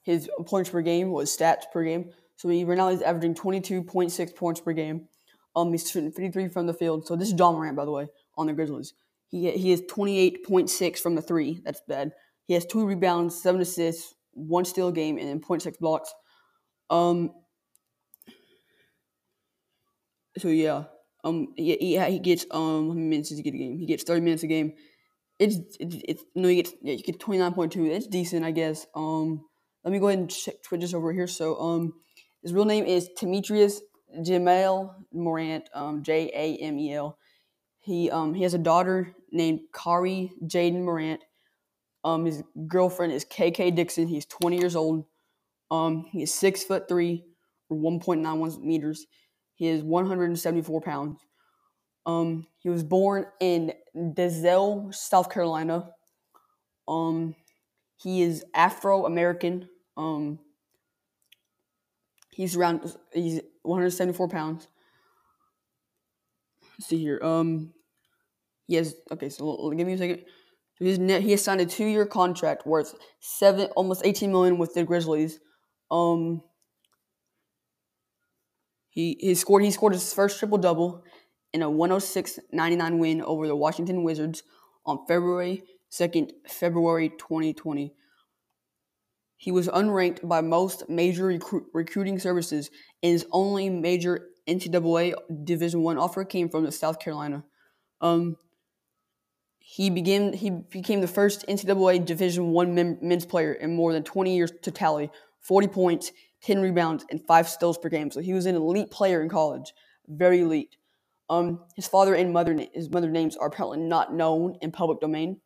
his 0.03 0.29
points 0.45 0.69
per 0.69 0.81
game, 0.81 1.11
was 1.11 1.35
stats 1.35 1.63
per 1.71 1.83
game. 1.83 2.11
So 2.35 2.49
he 2.49 2.63
right 2.63 2.77
now 2.77 2.89
he's 2.89 3.01
averaging 3.01 3.35
twenty 3.35 3.61
two 3.61 3.83
point 3.83 4.11
six 4.11 4.31
points 4.31 4.61
per 4.61 4.73
game. 4.73 5.07
Um, 5.55 5.71
he's 5.71 5.89
shooting 5.89 6.11
fifty 6.11 6.31
three 6.31 6.47
from 6.47 6.67
the 6.67 6.73
field. 6.73 7.07
So 7.07 7.15
this 7.15 7.29
is 7.29 7.35
Ja 7.37 7.51
Morant, 7.51 7.75
by 7.75 7.85
the 7.85 7.91
way, 7.91 8.07
on 8.37 8.47
the 8.47 8.53
Grizzlies. 8.53 8.93
He 9.27 9.51
he 9.51 9.71
is 9.71 9.83
twenty 9.89 10.17
eight 10.19 10.45
point 10.45 10.69
six 10.69 10.99
from 10.99 11.15
the 11.15 11.21
three. 11.21 11.61
That's 11.63 11.81
bad. 11.87 12.11
He 12.45 12.53
has 12.53 12.65
two 12.65 12.85
rebounds, 12.85 13.41
seven 13.41 13.61
assists, 13.61 14.13
one 14.33 14.65
steal 14.65 14.91
game, 14.91 15.17
and 15.17 15.27
then 15.29 15.39
0.6 15.39 15.79
blocks. 15.79 16.13
Um. 16.89 17.31
So 20.37 20.47
yeah, 20.47 20.85
um, 21.23 21.53
yeah, 21.57 21.75
yeah, 21.79 22.05
he 22.07 22.19
gets 22.19 22.45
um 22.51 23.09
minutes 23.09 23.29
he 23.29 23.41
get 23.41 23.53
a 23.53 23.57
game? 23.57 23.77
He 23.77 23.85
gets 23.85 24.03
thirty 24.03 24.21
minutes 24.21 24.43
a 24.43 24.47
game. 24.47 24.73
It's 25.39 25.57
it's, 25.79 25.95
it's 26.05 26.23
no, 26.35 26.47
he 26.47 26.57
gets 26.57 26.73
yeah, 26.81 26.93
you 26.93 27.03
get 27.03 27.19
twenty 27.19 27.39
nine 27.39 27.53
point 27.53 27.71
two. 27.71 27.85
It's 27.85 28.07
decent, 28.07 28.45
I 28.45 28.51
guess. 28.51 28.85
Um, 28.95 29.45
let 29.83 29.91
me 29.91 29.99
go 29.99 30.07
ahead 30.07 30.19
and 30.19 30.29
check 30.29 30.61
Twitch 30.63 30.93
over 30.93 31.11
here. 31.13 31.27
So 31.27 31.59
um, 31.59 31.93
his 32.41 32.53
real 32.53 32.65
name 32.65 32.85
is 32.85 33.09
Demetrius 33.17 33.81
Jamel 34.19 34.93
Morant. 35.13 35.69
Um, 35.73 36.03
J 36.03 36.29
A 36.33 36.57
M 36.63 36.77
E 36.77 36.93
L. 36.93 37.17
He 37.79 38.11
um 38.11 38.33
he 38.33 38.43
has 38.43 38.53
a 38.53 38.59
daughter 38.59 39.13
named 39.31 39.61
Kari 39.73 40.31
Jaden 40.45 40.83
Morant. 40.83 41.21
Um, 42.03 42.25
his 42.25 42.43
girlfriend 42.67 43.13
is 43.13 43.23
KK 43.23 43.75
Dixon. 43.75 44.07
He's 44.07 44.25
20 44.25 44.57
years 44.57 44.75
old. 44.75 45.05
Um, 45.71 46.05
he 46.11 46.21
is 46.23 46.33
six 46.33 46.63
foot 46.63 46.89
three, 46.89 47.23
or 47.69 47.77
1.91 47.77 48.61
meters. 48.61 49.05
He 49.63 49.69
is 49.69 49.81
174 49.81 50.81
pounds. 50.81 51.21
Um, 52.05 52.47
he 52.59 52.67
was 52.67 52.83
born 52.83 53.27
in 53.39 53.71
Dalzell, 53.95 54.93
South 54.93 55.29
Carolina. 55.29 55.89
Um, 56.85 57.33
he 57.95 58.23
is 58.23 58.43
Afro 58.53 59.05
American. 59.05 59.69
Um, 59.95 60.39
he's 62.33 62.57
around. 62.57 62.93
He's 63.13 63.39
174 63.61 64.27
pounds. 64.27 64.67
Let's 66.77 66.89
see 66.89 66.97
here. 66.97 67.21
Um, 67.23 67.71
he 68.67 68.75
has. 68.75 68.95
Okay, 69.13 69.29
so 69.29 69.71
give 69.71 69.87
me 69.87 69.93
a 69.93 69.97
second. 69.97 70.25
Net, 70.81 71.21
he 71.21 71.31
has 71.31 71.41
signed 71.41 71.61
a 71.61 71.65
two-year 71.65 72.05
contract 72.05 72.67
worth 72.67 72.95
seven, 73.21 73.67
almost 73.77 74.01
18 74.03 74.29
million 74.29 74.57
with 74.57 74.73
the 74.73 74.83
Grizzlies. 74.83 75.39
Um, 75.89 76.41
he 78.93 79.17
he 79.19 79.33
scored 79.33 79.63
he 79.63 79.71
scored 79.71 79.93
his 79.93 80.13
first 80.13 80.37
triple 80.37 80.59
double 80.59 81.03
in 81.51 81.63
a 81.63 81.69
106-99 81.69 82.99
win 82.99 83.21
over 83.21 83.47
the 83.47 83.55
Washington 83.55 84.03
Wizards 84.03 84.43
on 84.85 84.99
February 85.07 85.63
2nd, 85.91 86.31
February 86.47 87.09
2020. 87.09 87.93
He 89.37 89.51
was 89.51 89.67
unranked 89.67 90.27
by 90.27 90.41
most 90.41 90.89
major 90.89 91.25
recru- 91.25 91.65
recruiting 91.73 92.19
services, 92.19 92.69
and 93.01 93.11
his 93.11 93.25
only 93.31 93.69
major 93.69 94.29
NCAA 94.47 95.13
Division 95.43 95.81
One 95.81 95.97
offer 95.97 96.23
came 96.23 96.49
from 96.49 96.69
South 96.71 96.99
Carolina. 96.99 97.43
Um, 97.99 98.37
he 99.59 99.89
began 99.89 100.33
he 100.33 100.51
became 100.51 101.01
the 101.01 101.07
first 101.07 101.47
NCAA 101.47 102.05
Division 102.05 102.51
One 102.51 102.75
men's 102.75 103.25
player 103.25 103.53
in 103.53 103.75
more 103.75 103.91
than 103.91 104.03
20 104.03 104.35
years 104.35 104.51
to 104.61 104.71
tally 104.71 105.09
40 105.41 105.67
points, 105.67 106.11
10 106.43 106.61
rebounds, 106.61 107.05
and 107.09 107.25
five 107.25 107.47
steals 107.49 107.77
per 107.77 107.89
game. 107.89 108.11
So 108.11 108.19
he 108.19 108.33
was 108.33 108.45
an 108.45 108.55
elite 108.55 108.91
player 108.91 109.21
in 109.21 109.29
college, 109.29 109.73
very 110.07 110.41
elite. 110.41 110.75
Um, 111.29 111.61
his 111.75 111.87
father 111.87 112.13
and 112.13 112.33
mother 112.33 112.67
his 112.73 112.89
mother 112.89 113.09
names 113.09 113.37
are 113.37 113.47
apparently 113.47 113.79
not 113.79 114.13
known 114.13 114.57
in 114.61 114.71
public 114.71 114.99
domain. 114.99 115.39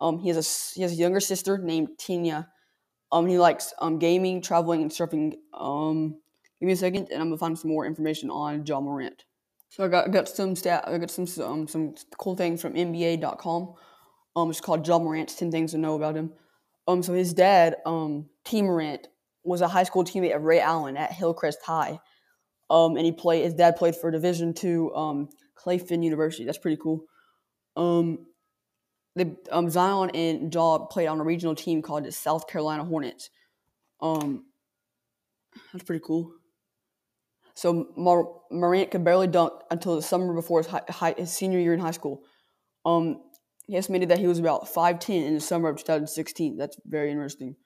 Um, 0.00 0.18
he 0.18 0.28
has 0.28 0.36
a 0.36 0.74
he 0.74 0.82
has 0.82 0.92
a 0.92 0.96
younger 0.96 1.20
sister 1.20 1.58
named 1.58 1.88
Tina. 1.98 2.48
Um, 3.10 3.26
he 3.26 3.38
likes 3.38 3.72
um 3.80 3.98
gaming, 3.98 4.42
traveling, 4.42 4.82
and 4.82 4.90
surfing. 4.90 5.34
Um, 5.54 6.20
give 6.60 6.66
me 6.66 6.72
a 6.72 6.76
second, 6.76 7.08
and 7.10 7.22
I'm 7.22 7.28
gonna 7.28 7.38
find 7.38 7.58
some 7.58 7.70
more 7.70 7.86
information 7.86 8.30
on 8.30 8.66
Ja 8.66 8.80
Morant. 8.80 9.24
So 9.70 9.84
I 9.84 9.88
got 9.88 10.10
got 10.10 10.28
some 10.28 10.54
stat 10.54 10.84
I 10.86 10.98
got 10.98 11.10
some 11.10 11.26
um, 11.42 11.66
some 11.66 11.94
cool 12.18 12.36
things 12.36 12.60
from 12.60 12.74
NBA.com. 12.74 13.74
Um, 14.36 14.50
it's 14.50 14.60
called 14.60 14.86
Ja 14.86 14.98
Morant's 14.98 15.34
Ten 15.34 15.50
Things 15.50 15.72
to 15.72 15.78
Know 15.78 15.94
About 15.94 16.14
Him. 16.14 16.34
Um, 16.86 17.02
so 17.02 17.14
his 17.14 17.32
dad, 17.32 17.76
um, 17.86 18.28
Tee 18.44 18.62
Morant, 18.62 19.08
was 19.46 19.60
a 19.60 19.68
high 19.68 19.84
school 19.84 20.04
teammate 20.04 20.34
of 20.34 20.42
Ray 20.42 20.60
Allen 20.60 20.96
at 20.96 21.12
Hillcrest 21.12 21.62
High. 21.64 22.00
Um, 22.68 22.96
and 22.96 23.06
he 23.06 23.12
played. 23.12 23.44
His 23.44 23.54
dad 23.54 23.76
played 23.76 23.94
for 23.94 24.10
Division 24.10 24.52
Two, 24.52 24.92
um, 24.94 25.28
Clayton 25.54 26.02
University. 26.02 26.44
That's 26.44 26.58
pretty 26.58 26.80
cool. 26.82 27.04
Um, 27.76 28.26
the 29.14 29.36
um, 29.50 29.70
Zion 29.70 30.10
and 30.10 30.52
Ja 30.52 30.78
played 30.78 31.06
on 31.06 31.20
a 31.20 31.24
regional 31.24 31.54
team 31.54 31.80
called 31.80 32.04
the 32.04 32.12
South 32.12 32.48
Carolina 32.48 32.84
Hornets. 32.84 33.30
Um, 34.00 34.46
that's 35.72 35.84
pretty 35.84 36.04
cool. 36.04 36.32
So 37.54 37.88
Mar- 37.96 38.28
Morant 38.50 38.90
could 38.90 39.04
barely 39.04 39.26
dunk 39.26 39.54
until 39.70 39.96
the 39.96 40.02
summer 40.02 40.34
before 40.34 40.60
his, 40.60 40.66
high, 40.66 40.82
high, 40.88 41.14
his 41.16 41.32
senior 41.32 41.58
year 41.58 41.72
in 41.72 41.80
high 41.80 41.92
school. 41.92 42.22
Um, 42.84 43.22
he 43.66 43.76
estimated 43.76 44.10
that 44.10 44.18
he 44.18 44.26
was 44.26 44.38
about 44.38 44.72
5'10 44.72 45.26
in 45.26 45.34
the 45.34 45.40
summer 45.40 45.70
of 45.70 45.78
2016. 45.78 46.58
That's 46.58 46.76
very 46.84 47.10
interesting. 47.10 47.56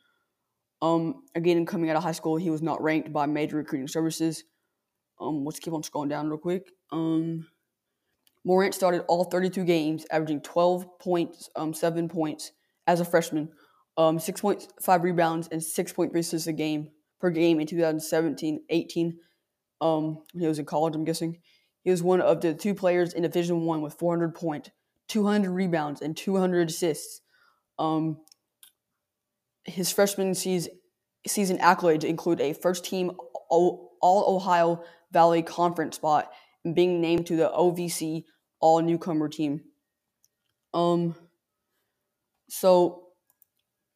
Um, 0.82 1.22
again, 1.34 1.66
coming 1.66 1.90
out 1.90 1.96
of 1.96 2.02
high 2.02 2.12
school, 2.12 2.36
he 2.36 2.50
was 2.50 2.62
not 2.62 2.82
ranked 2.82 3.12
by 3.12 3.26
major 3.26 3.56
recruiting 3.56 3.88
services. 3.88 4.44
Um, 5.20 5.44
let's 5.44 5.58
keep 5.58 5.74
on 5.74 5.82
scrolling 5.82 6.08
down 6.08 6.28
real 6.28 6.38
quick. 6.38 6.70
Um, 6.90 7.46
Morant 8.44 8.74
started 8.74 9.04
all 9.06 9.24
32 9.24 9.64
games, 9.64 10.06
averaging 10.10 10.40
12 10.40 10.98
points, 10.98 11.50
um, 11.56 11.74
seven 11.74 12.08
points 12.08 12.52
as 12.86 13.00
a 13.00 13.04
freshman, 13.04 13.50
um, 13.98 14.18
6.5 14.18 15.02
rebounds, 15.02 15.48
and 15.48 15.60
6.3 15.60 16.14
assists 16.18 16.46
a 16.46 16.52
game 16.52 16.88
per 17.20 17.30
game 17.30 17.60
in 17.60 17.66
2017-18. 17.66 19.14
Um, 19.82 20.22
when 20.32 20.40
he 20.40 20.46
was 20.46 20.58
in 20.58 20.64
college, 20.64 20.94
I'm 20.94 21.04
guessing 21.04 21.38
he 21.82 21.90
was 21.90 22.02
one 22.02 22.22
of 22.22 22.40
the 22.40 22.54
two 22.54 22.74
players 22.74 23.12
in 23.12 23.22
Division 23.22 23.66
One 23.66 23.82
with 23.82 23.94
400 23.94 24.34
point 24.34 24.70
200 25.10 25.50
rebounds, 25.50 26.00
and 26.00 26.16
200 26.16 26.70
assists. 26.70 27.20
Um, 27.78 28.18
his 29.64 29.90
freshman 29.92 30.34
season, 30.34 30.72
accolades 31.26 32.04
include 32.04 32.40
a 32.40 32.52
first 32.52 32.84
team 32.84 33.12
All 33.50 33.90
Ohio 34.02 34.82
Valley 35.12 35.42
Conference 35.42 35.96
spot 35.96 36.30
and 36.64 36.74
being 36.74 37.00
named 37.00 37.26
to 37.26 37.36
the 37.36 37.50
OVC 37.50 38.24
All 38.60 38.80
Newcomer 38.80 39.28
team. 39.28 39.62
Um, 40.72 41.14
so 42.48 43.04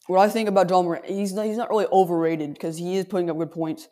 what 0.07 0.21
I 0.21 0.29
think 0.29 0.49
about 0.49 0.69
John 0.69 0.99
he's 1.07 1.33
not, 1.33 1.47
he's 1.47 1.57
not 1.57 1.71
really 1.71 1.87
overrated 1.87 2.53
because 2.55 2.77
he 2.77 2.97
is 2.97 3.05
putting 3.05 3.31
up 3.31 3.39
good 3.39 3.53
points. 3.53 3.89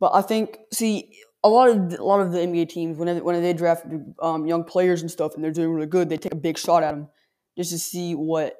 But 0.00 0.14
I 0.14 0.22
think, 0.22 0.58
see, 0.72 1.16
a 1.44 1.48
lot 1.48 1.70
of 1.70 1.98
a 1.98 2.04
lot 2.04 2.20
of 2.20 2.32
the 2.32 2.38
NBA 2.38 2.68
teams 2.68 2.98
when 2.98 3.06
they, 3.06 3.20
when 3.20 3.40
they 3.40 3.52
draft 3.52 3.86
um, 4.20 4.46
young 4.46 4.64
players 4.64 5.02
and 5.02 5.10
stuff 5.10 5.34
and 5.34 5.42
they're 5.42 5.52
doing 5.52 5.70
really 5.70 5.86
good, 5.86 6.08
they 6.08 6.16
take 6.16 6.32
a 6.32 6.36
big 6.36 6.58
shot 6.58 6.82
at 6.82 6.92
them 6.92 7.08
just 7.56 7.70
to 7.70 7.78
see 7.78 8.14
what 8.14 8.56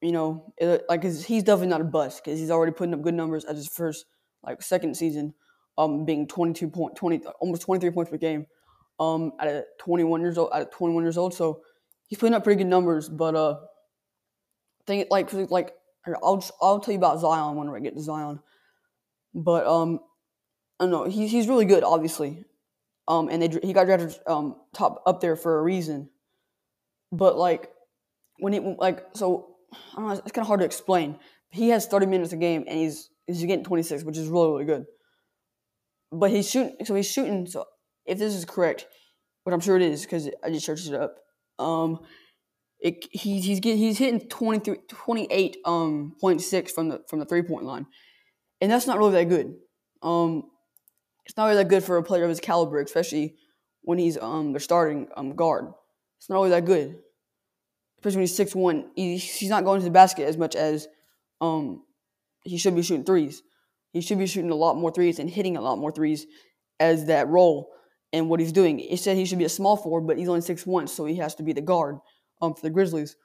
you 0.00 0.12
know. 0.12 0.52
It, 0.56 0.84
like 0.88 1.02
he's 1.02 1.42
definitely 1.42 1.68
not 1.68 1.80
a 1.80 1.84
bust 1.84 2.24
because 2.24 2.38
he's 2.38 2.50
already 2.50 2.72
putting 2.72 2.94
up 2.94 3.02
good 3.02 3.14
numbers 3.14 3.44
at 3.44 3.56
his 3.56 3.68
first 3.68 4.06
like 4.42 4.62
second 4.62 4.96
season, 4.96 5.34
um, 5.76 6.04
being 6.04 6.26
twenty 6.26 6.52
two 6.52 6.68
point 6.68 6.96
twenty 6.96 7.20
almost 7.40 7.62
twenty 7.62 7.80
three 7.80 7.90
points 7.90 8.10
per 8.10 8.16
game, 8.16 8.46
um, 9.00 9.32
at 9.40 9.78
twenty 9.78 10.04
one 10.04 10.20
years 10.20 10.38
old 10.38 10.50
at 10.52 10.72
twenty 10.72 10.94
one 10.94 11.04
years 11.04 11.18
old. 11.18 11.34
So 11.34 11.62
he's 12.08 12.18
putting 12.18 12.34
up 12.34 12.44
pretty 12.44 12.58
good 12.58 12.70
numbers. 12.70 13.08
But 13.08 13.34
uh, 13.34 13.58
think 14.88 15.08
like 15.10 15.32
like 15.50 15.74
I'll 16.22 16.44
I'll 16.60 16.80
tell 16.80 16.92
you 16.92 16.98
about 16.98 17.20
Zion 17.20 17.56
when 17.56 17.68
I 17.68 17.78
get 17.80 17.94
to 17.94 18.02
Zion. 18.02 18.40
But 19.34 19.66
um, 19.66 20.00
I 20.80 20.84
don't 20.84 20.90
know. 20.90 21.04
He's 21.04 21.30
he's 21.30 21.48
really 21.48 21.66
good, 21.66 21.84
obviously. 21.84 22.44
Um, 23.06 23.28
and 23.28 23.42
they 23.42 23.48
he 23.62 23.72
got 23.72 23.86
drafted 23.86 24.18
um 24.26 24.56
top 24.74 25.02
up 25.06 25.20
there 25.20 25.36
for 25.36 25.58
a 25.58 25.62
reason. 25.62 26.10
But 27.12 27.38
like 27.38 27.70
when 28.38 28.52
he 28.52 28.60
like 28.60 29.04
so 29.14 29.56
I 29.72 29.96
don't 29.96 30.08
know. 30.08 30.12
It's 30.12 30.32
kind 30.32 30.42
of 30.42 30.46
hard 30.46 30.60
to 30.60 30.66
explain. 30.66 31.18
He 31.50 31.68
has 31.70 31.86
thirty 31.86 32.06
minutes 32.06 32.32
a 32.32 32.36
game 32.36 32.64
and 32.66 32.78
he's 32.78 33.10
he's 33.26 33.44
getting 33.44 33.64
twenty 33.64 33.82
six, 33.82 34.02
which 34.04 34.16
is 34.16 34.28
really 34.28 34.48
really 34.48 34.64
good. 34.64 34.86
But 36.10 36.30
he's 36.30 36.48
shooting. 36.48 36.76
So 36.84 36.94
he's 36.94 37.10
shooting. 37.10 37.46
So 37.46 37.66
if 38.06 38.18
this 38.18 38.34
is 38.34 38.44
correct, 38.44 38.86
which 39.44 39.52
I'm 39.54 39.60
sure 39.60 39.76
it 39.76 39.82
is 39.82 40.02
because 40.02 40.28
I 40.42 40.50
just 40.50 40.66
searched 40.66 40.88
it 40.88 40.94
up. 40.94 41.16
Um, 41.58 42.00
it, 42.80 43.06
he's 43.10 43.44
he's 43.44 43.60
getting, 43.60 43.78
he's 43.78 43.98
hitting 43.98 44.20
23, 44.28 44.76
28 44.88 45.56
um 45.64 46.14
point 46.20 46.40
six 46.40 46.72
from 46.72 46.88
the 46.88 47.02
from 47.08 47.18
the 47.18 47.24
three 47.24 47.42
point 47.42 47.64
line, 47.64 47.86
and 48.60 48.70
that's 48.70 48.86
not 48.86 48.98
really 48.98 49.12
that 49.12 49.28
good. 49.28 49.56
Um, 50.02 50.44
it's 51.26 51.36
not 51.36 51.46
really 51.46 51.56
that 51.56 51.68
good 51.68 51.84
for 51.84 51.96
a 51.96 52.02
player 52.02 52.22
of 52.22 52.30
his 52.30 52.40
caliber, 52.40 52.80
especially 52.80 53.34
when 53.82 53.98
he's 53.98 54.16
um 54.18 54.52
they're 54.52 54.60
starting 54.60 55.08
um 55.16 55.34
guard. 55.34 55.72
It's 56.18 56.28
not 56.28 56.36
really 56.36 56.50
that 56.50 56.64
good, 56.64 56.98
especially 57.98 58.18
when 58.18 58.22
he's 58.22 58.36
six 58.36 58.54
one. 58.54 58.90
He, 58.94 59.16
he's 59.16 59.50
not 59.50 59.64
going 59.64 59.80
to 59.80 59.84
the 59.84 59.90
basket 59.90 60.24
as 60.24 60.36
much 60.36 60.54
as 60.56 60.88
um 61.40 61.82
he 62.44 62.58
should 62.58 62.74
be 62.74 62.82
shooting 62.82 63.04
threes. 63.04 63.42
He 63.92 64.00
should 64.00 64.18
be 64.18 64.26
shooting 64.26 64.50
a 64.50 64.54
lot 64.56 64.76
more 64.76 64.92
threes 64.92 65.18
and 65.18 65.28
hitting 65.28 65.56
a 65.56 65.60
lot 65.60 65.78
more 65.78 65.92
threes 65.92 66.26
as 66.78 67.06
that 67.06 67.28
role 67.28 67.70
and 68.12 68.28
what 68.28 68.40
he's 68.40 68.52
doing. 68.52 68.80
It 68.80 68.98
said 68.98 69.16
he 69.16 69.24
should 69.24 69.38
be 69.38 69.44
a 69.44 69.50
small 69.50 69.76
forward, 69.76 70.06
but 70.06 70.18
he's 70.18 70.28
only 70.28 70.40
six 70.40 70.66
one, 70.66 70.86
so 70.86 71.04
he 71.04 71.16
has 71.16 71.34
to 71.36 71.42
be 71.42 71.52
the 71.52 71.60
guard 71.60 71.98
um 72.40 72.54
for 72.54 72.62
the 72.62 72.70
Grizzlies. 72.70 73.16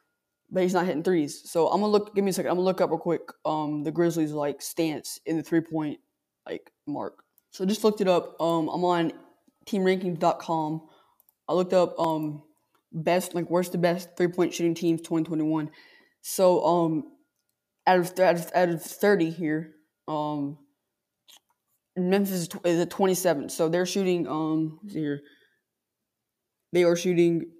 But 0.52 0.64
he's 0.64 0.74
not 0.74 0.86
hitting 0.86 1.04
threes. 1.04 1.50
So 1.50 1.68
I'm 1.68 1.82
gonna 1.82 1.92
look. 1.92 2.14
Give 2.16 2.24
me 2.24 2.30
a 2.30 2.34
second. 2.34 2.52
I'm 2.52 2.58
gonna 2.58 2.66
look 2.66 2.82
up 2.82 2.90
real 2.90 3.00
quick. 3.00 3.22
Um, 3.46 3.84
the 3.84 3.92
Grizzlies 3.92 4.32
like 4.32 4.62
stance 4.62 5.20
in 5.26 5.38
the 5.38 5.44
three 5.44 5.62
point 5.62 6.00
like 6.46 6.72
mark. 6.86 7.24
So 7.52 7.64
I 7.64 7.68
just 7.68 7.84
looked 7.84 8.02
it 8.02 8.08
up. 8.08 8.40
Um, 8.42 8.68
I'm 8.70 8.84
on 8.84 9.14
teamrankings.com. 9.66 10.82
I 11.48 11.54
looked 11.54 11.74
up 11.74 11.98
um 12.00 12.44
best 12.94 13.34
like 13.34 13.48
where's 13.48 13.70
the 13.70 13.78
best 13.78 14.10
three 14.16 14.28
point 14.28 14.54
shooting 14.54 14.76
teams 14.76 15.02
2021. 15.02 15.72
So 16.22 16.64
um 16.66 17.04
out 17.86 18.00
of 18.00 18.20
of, 18.20 18.52
out 18.56 18.70
of 18.70 18.82
30 18.82 19.30
here, 19.32 19.74
um 20.08 20.58
Memphis 21.96 22.48
is 22.66 22.80
at 22.80 22.90
27. 22.90 23.50
So 23.50 23.70
they're 23.70 23.86
shooting 23.86 24.28
um 24.28 24.80
here. 24.88 25.22
They 26.72 26.84
are 26.84 26.96
shooting 26.96 27.52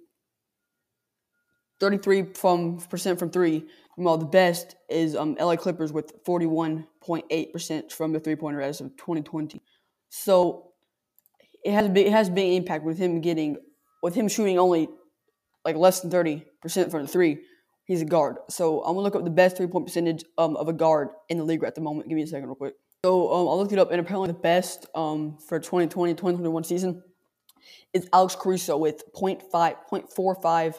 33 1.80 2.32
from 2.34 2.78
percent 2.78 3.18
from 3.18 3.30
three. 3.30 3.66
While 3.96 4.18
the 4.18 4.26
best 4.26 4.74
is 4.88 5.14
um 5.14 5.36
LA 5.38 5.56
Clippers 5.56 5.92
with 5.92 6.24
41.8 6.24 7.52
percent 7.52 7.92
from 7.92 8.12
the 8.12 8.20
three 8.20 8.36
pointer 8.36 8.60
as 8.60 8.80
of 8.80 8.96
2020. 8.96 9.62
So 10.08 10.72
it 11.64 11.72
has 11.72 11.88
big 11.88 12.06
it 12.06 12.12
has 12.12 12.30
big 12.30 12.54
impact 12.54 12.84
with 12.84 12.98
him 12.98 13.20
getting 13.20 13.56
with 14.02 14.14
him 14.14 14.28
shooting 14.28 14.58
only 14.58 14.88
like 15.64 15.76
less 15.76 16.00
than 16.00 16.10
thirty 16.10 16.44
percent 16.60 16.90
from 16.90 17.02
the 17.02 17.08
three. 17.08 17.42
He's 17.84 18.00
a 18.00 18.06
guard. 18.06 18.36
So 18.48 18.80
I'm 18.80 18.94
gonna 18.94 19.00
look 19.00 19.14
up 19.14 19.24
the 19.24 19.30
best 19.30 19.56
three 19.56 19.66
point 19.66 19.86
percentage 19.86 20.24
um, 20.38 20.56
of 20.56 20.68
a 20.68 20.72
guard 20.72 21.08
in 21.28 21.38
the 21.38 21.44
league 21.44 21.62
right 21.62 21.68
at 21.68 21.74
the 21.74 21.80
moment. 21.80 22.08
Give 22.08 22.16
me 22.16 22.22
a 22.22 22.26
second 22.26 22.46
real 22.46 22.54
quick. 22.54 22.74
So 23.04 23.32
um, 23.32 23.48
I 23.48 23.52
looked 23.52 23.72
it 23.72 23.78
up 23.78 23.90
and 23.90 24.00
apparently 24.00 24.28
the 24.28 24.34
best 24.38 24.86
um, 24.94 25.36
for 25.48 25.58
2020 25.58 26.14
2021 26.14 26.64
season 26.64 27.02
is 27.92 28.08
Alex 28.12 28.34
Caruso 28.34 28.76
with 28.76 29.02
0.5 29.14 29.50
0.45 29.90 30.74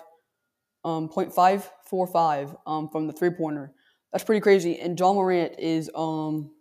um 0.84 1.10
0.545 1.10 2.58
um 2.68 2.90
from 2.90 3.08
the 3.08 3.14
three 3.14 3.32
pointer. 3.32 3.72
That's 4.12 4.24
pretty 4.24 4.42
crazy. 4.42 4.80
And 4.80 5.00
Ja 5.00 5.14
Morant 5.14 5.60
is 5.60 5.90
um 5.96 6.52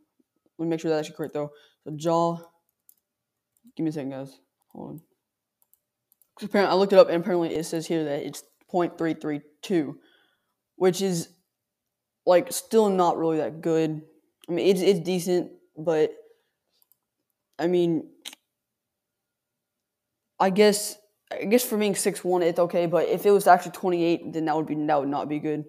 let 0.58 0.64
me 0.64 0.70
make 0.70 0.80
sure 0.80 0.90
that's 0.90 1.08
actually 1.08 1.16
correct 1.16 1.34
though. 1.34 1.50
So 1.84 1.96
Ja 1.98 2.44
Give 3.76 3.84
me 3.84 3.90
a 3.90 3.92
second, 3.92 4.10
guys. 4.10 4.38
Hold 4.72 4.90
on. 4.90 5.00
Apparently, 6.42 6.72
I 6.72 6.76
looked 6.76 6.92
it 6.92 6.98
up, 6.98 7.08
and 7.08 7.22
apparently 7.22 7.54
it 7.54 7.64
says 7.64 7.86
here 7.86 8.04
that 8.04 8.22
it's 8.26 8.42
0.332, 8.72 9.94
which 10.76 11.00
is 11.00 11.28
like 12.26 12.52
still 12.52 12.88
not 12.88 13.16
really 13.16 13.38
that 13.38 13.60
good. 13.60 14.02
I 14.48 14.52
mean, 14.52 14.66
it's 14.66 14.80
it's 14.80 15.00
decent, 15.00 15.52
but 15.76 16.12
I 17.58 17.66
mean, 17.66 18.10
I 20.40 20.50
guess 20.50 20.96
I 21.32 21.44
guess 21.44 21.64
for 21.64 21.78
being 21.78 21.94
six 21.94 22.24
one, 22.24 22.42
it's 22.42 22.58
okay. 22.58 22.86
But 22.86 23.08
if 23.08 23.26
it 23.26 23.30
was 23.30 23.46
actually 23.46 23.72
28, 23.72 24.32
then 24.32 24.44
that 24.46 24.56
would 24.56 24.66
be 24.66 24.74
that 24.74 25.00
would 25.00 25.08
not 25.08 25.28
be 25.28 25.38
good, 25.38 25.64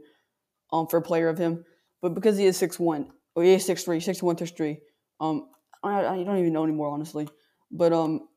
um, 0.74 0.88
for 0.88 0.98
a 0.98 1.02
player 1.02 1.30
of 1.30 1.38
him. 1.38 1.64
But 2.02 2.14
because 2.16 2.38
he 2.38 2.46
is 2.46 2.58
six 2.58 2.80
one, 2.80 3.12
or 3.36 3.44
he 3.44 3.54
is 3.54 3.66
six 3.66 3.84
three, 3.84 4.00
six 4.00 4.22
one, 4.22 4.38
six 4.38 4.52
three, 4.52 4.80
um, 5.20 5.48
I, 5.84 6.06
I 6.06 6.24
don't 6.24 6.40
even 6.40 6.54
know 6.54 6.64
anymore, 6.64 6.90
honestly. 6.90 7.28
But 7.72 7.94
um, 7.94 8.28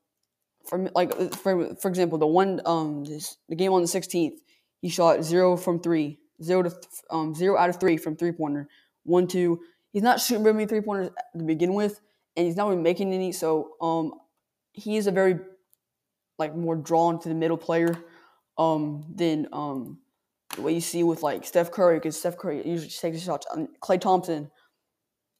for 0.69 0.91
like 0.95 1.13
uh, 1.19 1.29
for 1.29 1.75
for 1.77 1.89
example, 1.89 2.19
the 2.19 2.27
one 2.27 2.61
um 2.67 3.05
this, 3.05 3.37
the 3.49 3.57
game 3.57 3.73
on 3.73 3.83
the 3.83 3.89
sixteenth, 3.89 4.41
he 4.81 4.89
shot 4.89 5.25
zero 5.25 5.57
from 5.57 5.81
three, 5.81 6.19
zero 6.43 6.63
to 6.63 6.73
um 7.11 7.35
zero 7.35 7.57
out 7.57 7.71
of 7.71 7.81
three 7.81 7.97
from 7.97 8.17
three 8.17 8.33
pointer, 8.33 8.69
one 9.05 9.27
two. 9.27 9.61
He's 9.93 10.03
not 10.03 10.21
shooting 10.21 10.43
very 10.43 10.55
many 10.55 10.67
three 10.67 10.83
pointers 10.83 11.11
to 11.37 11.45
begin 11.45 11.73
with, 11.75 12.01
and 12.37 12.47
he's 12.47 12.57
not 12.57 12.69
really 12.69 12.83
making 12.83 13.13
any. 13.15 13.33
So 13.33 13.71
um, 13.81 14.13
he 14.73 14.97
is 14.99 15.07
a 15.07 15.11
very 15.11 15.39
like 16.39 16.55
more 16.55 16.77
drawn 16.77 17.19
to 17.21 17.29
the 17.29 17.35
middle 17.35 17.57
player 17.57 17.97
um 18.59 19.05
than 19.15 19.49
um 19.53 19.99
the 20.57 20.63
way 20.63 20.73
you 20.73 20.81
see 20.81 21.03
with 21.03 21.23
like 21.23 21.45
Steph 21.45 21.71
Curry 21.71 21.97
because 21.97 22.19
Steph 22.19 22.37
Curry 22.37 22.63
usually 22.69 22.91
takes 22.91 23.23
shots. 23.23 23.47
Klay 23.81 24.01
Thompson, 24.01 24.51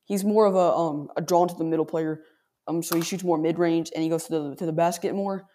he's 0.07 0.25
more 0.25 0.47
of 0.47 0.55
a 0.55 0.73
um 0.75 1.11
a 1.17 1.21
drawn 1.21 1.49
to 1.49 1.55
the 1.55 1.65
middle 1.65 1.87
player. 1.87 2.23
Um, 2.69 2.83
so 2.83 2.97
he 2.97 3.03
shoots 3.03 3.25
more 3.25 3.39
mid 3.39 3.59
range 3.59 3.91
and 3.95 4.03
he 4.03 4.11
goes 4.11 4.25
to 4.25 4.33
the 4.33 4.57
to 4.57 4.67
the 4.67 4.73
basket 4.73 5.15
more. 5.15 5.47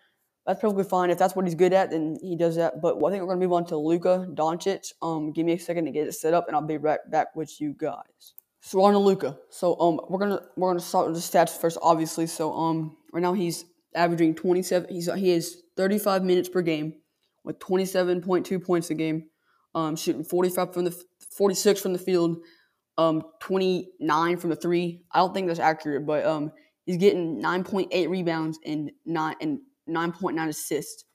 That's 0.45 0.59
perfectly 0.59 0.83
fine 0.83 1.09
if 1.09 1.17
that's 1.17 1.35
what 1.35 1.45
he's 1.45 1.55
good 1.55 1.71
at. 1.71 1.91
Then 1.91 2.17
he 2.21 2.35
does 2.35 2.57
that. 2.57 2.81
But 2.81 2.97
I 2.97 3.09
think 3.11 3.21
we're 3.21 3.29
gonna 3.29 3.39
move 3.39 3.53
on 3.53 3.65
to 3.67 3.77
Luka 3.77 4.27
Doncic. 4.33 4.91
Um, 5.01 5.31
give 5.31 5.45
me 5.45 5.53
a 5.53 5.59
second 5.59 5.85
to 5.85 5.91
get 5.91 6.07
it 6.07 6.13
set 6.13 6.33
up, 6.33 6.47
and 6.47 6.55
I'll 6.55 6.61
be 6.65 6.77
right 6.77 6.99
back 7.09 7.35
with 7.35 7.61
you 7.61 7.75
guys. 7.77 8.33
So 8.61 8.79
we're 8.79 8.87
on 8.87 8.93
to 8.93 8.99
Luka. 8.99 9.37
So 9.49 9.79
um, 9.79 9.99
we're 10.09 10.19
gonna 10.19 10.41
we're 10.57 10.69
gonna 10.69 10.79
start 10.79 11.07
with 11.07 11.15
the 11.15 11.21
stats 11.21 11.57
first, 11.57 11.77
obviously. 11.81 12.27
So 12.27 12.53
um, 12.53 12.97
right 13.13 13.21
now 13.21 13.33
he's 13.33 13.65
averaging 13.95 14.35
27. 14.35 14.89
He's 14.89 15.13
he 15.13 15.29
has 15.29 15.57
35 15.77 16.23
minutes 16.23 16.49
per 16.49 16.61
game 16.61 16.95
with 17.43 17.59
27.2 17.59 18.63
points 18.63 18.89
a 18.89 18.95
game. 18.95 19.29
Um, 19.75 19.95
shooting 19.95 20.23
45 20.23 20.73
from 20.73 20.85
the 20.85 21.03
46 21.35 21.81
from 21.81 21.93
the 21.93 21.99
field, 21.99 22.37
um, 22.97 23.23
29 23.41 24.37
from 24.37 24.49
the 24.49 24.55
three. 24.55 25.03
I 25.11 25.19
don't 25.19 25.33
think 25.33 25.47
that's 25.47 25.59
accurate, 25.59 26.05
but 26.05 26.25
um, 26.25 26.51
He's 26.85 26.97
getting 26.97 27.41
9.8 27.41 28.09
rebounds 28.09 28.59
and 28.65 28.91
nine 29.05 29.35
and 29.41 29.59
9.9 29.89 30.47
assists. 30.47 31.05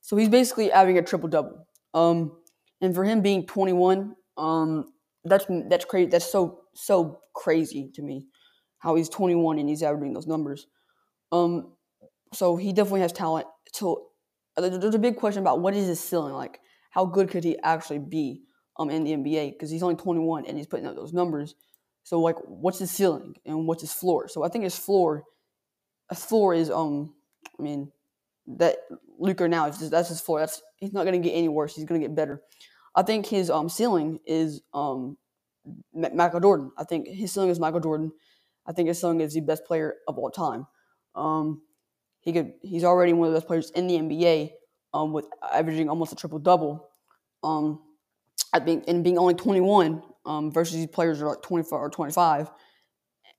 So 0.00 0.16
he's 0.16 0.28
basically 0.28 0.70
having 0.70 0.98
a 0.98 1.02
triple 1.02 1.28
double. 1.28 1.66
Um, 1.94 2.32
and 2.80 2.94
for 2.94 3.04
him 3.04 3.20
being 3.20 3.46
21, 3.46 4.14
um, 4.36 4.92
that's 5.24 5.44
that's 5.68 5.84
crazy. 5.84 6.08
That's 6.08 6.30
so 6.30 6.62
so 6.74 7.20
crazy 7.34 7.90
to 7.94 8.02
me, 8.02 8.26
how 8.78 8.94
he's 8.94 9.08
21 9.08 9.58
and 9.58 9.68
he's 9.68 9.82
averaging 9.82 10.14
those 10.14 10.26
numbers. 10.26 10.66
Um, 11.32 11.74
so 12.32 12.56
he 12.56 12.72
definitely 12.72 13.00
has 13.00 13.12
talent. 13.12 13.46
So 13.72 14.08
uh, 14.56 14.68
there's 14.68 14.94
a 14.94 14.98
big 14.98 15.16
question 15.16 15.42
about 15.42 15.60
what 15.60 15.74
is 15.74 15.86
his 15.86 16.00
ceiling 16.00 16.32
like. 16.32 16.60
How 16.90 17.04
good 17.04 17.28
could 17.28 17.44
he 17.44 17.58
actually 17.62 17.98
be 17.98 18.42
um 18.78 18.90
in 18.90 19.04
the 19.04 19.12
NBA? 19.12 19.52
Because 19.52 19.70
he's 19.70 19.82
only 19.82 19.96
21 19.96 20.46
and 20.46 20.56
he's 20.56 20.66
putting 20.66 20.86
up 20.86 20.96
those 20.96 21.12
numbers. 21.12 21.54
So 22.10 22.18
like, 22.18 22.34
what's 22.44 22.80
his 22.80 22.90
ceiling 22.90 23.36
and 23.46 23.68
what's 23.68 23.82
his 23.82 23.92
floor? 23.92 24.26
So 24.26 24.42
I 24.42 24.48
think 24.48 24.64
his 24.64 24.76
floor, 24.76 25.22
a 26.10 26.16
floor 26.16 26.52
is 26.52 26.68
um, 26.68 27.14
I 27.56 27.62
mean, 27.62 27.92
that 28.48 28.78
Luca 29.20 29.46
now 29.46 29.66
is 29.66 29.78
just, 29.78 29.92
that's 29.92 30.08
his 30.08 30.20
floor. 30.20 30.40
That's 30.40 30.60
he's 30.78 30.92
not 30.92 31.04
gonna 31.04 31.20
get 31.20 31.30
any 31.30 31.46
worse. 31.48 31.76
He's 31.76 31.84
gonna 31.84 32.00
get 32.00 32.16
better. 32.16 32.42
I 32.96 33.02
think 33.02 33.26
his 33.26 33.48
um 33.48 33.68
ceiling 33.68 34.18
is 34.26 34.60
um 34.74 35.18
Michael 35.94 36.40
Jordan. 36.40 36.72
I 36.76 36.82
think 36.82 37.06
his 37.06 37.30
ceiling 37.30 37.50
is 37.50 37.60
Michael 37.60 37.78
Jordan. 37.78 38.10
I 38.66 38.72
think 38.72 38.88
his 38.88 39.00
ceiling 39.00 39.20
is 39.20 39.34
the 39.34 39.40
best 39.40 39.64
player 39.64 39.94
of 40.08 40.18
all 40.18 40.32
time. 40.32 40.66
Um, 41.14 41.62
he 42.22 42.32
could. 42.32 42.54
He's 42.60 42.82
already 42.82 43.12
one 43.12 43.28
of 43.28 43.34
the 43.34 43.38
best 43.38 43.46
players 43.46 43.70
in 43.70 43.86
the 43.86 43.94
NBA. 43.94 44.50
Um, 44.92 45.12
with 45.12 45.26
averaging 45.52 45.88
almost 45.88 46.12
a 46.12 46.16
triple 46.16 46.40
double. 46.40 46.88
Um, 47.44 47.78
I 48.52 48.58
think 48.58 48.86
and 48.88 49.04
being 49.04 49.16
only 49.16 49.34
21 49.34 50.02
um, 50.30 50.52
versus 50.52 50.76
these 50.76 50.86
players 50.86 51.20
are 51.20 51.28
like 51.28 51.42
24 51.42 51.78
or 51.78 51.90
25, 51.90 52.50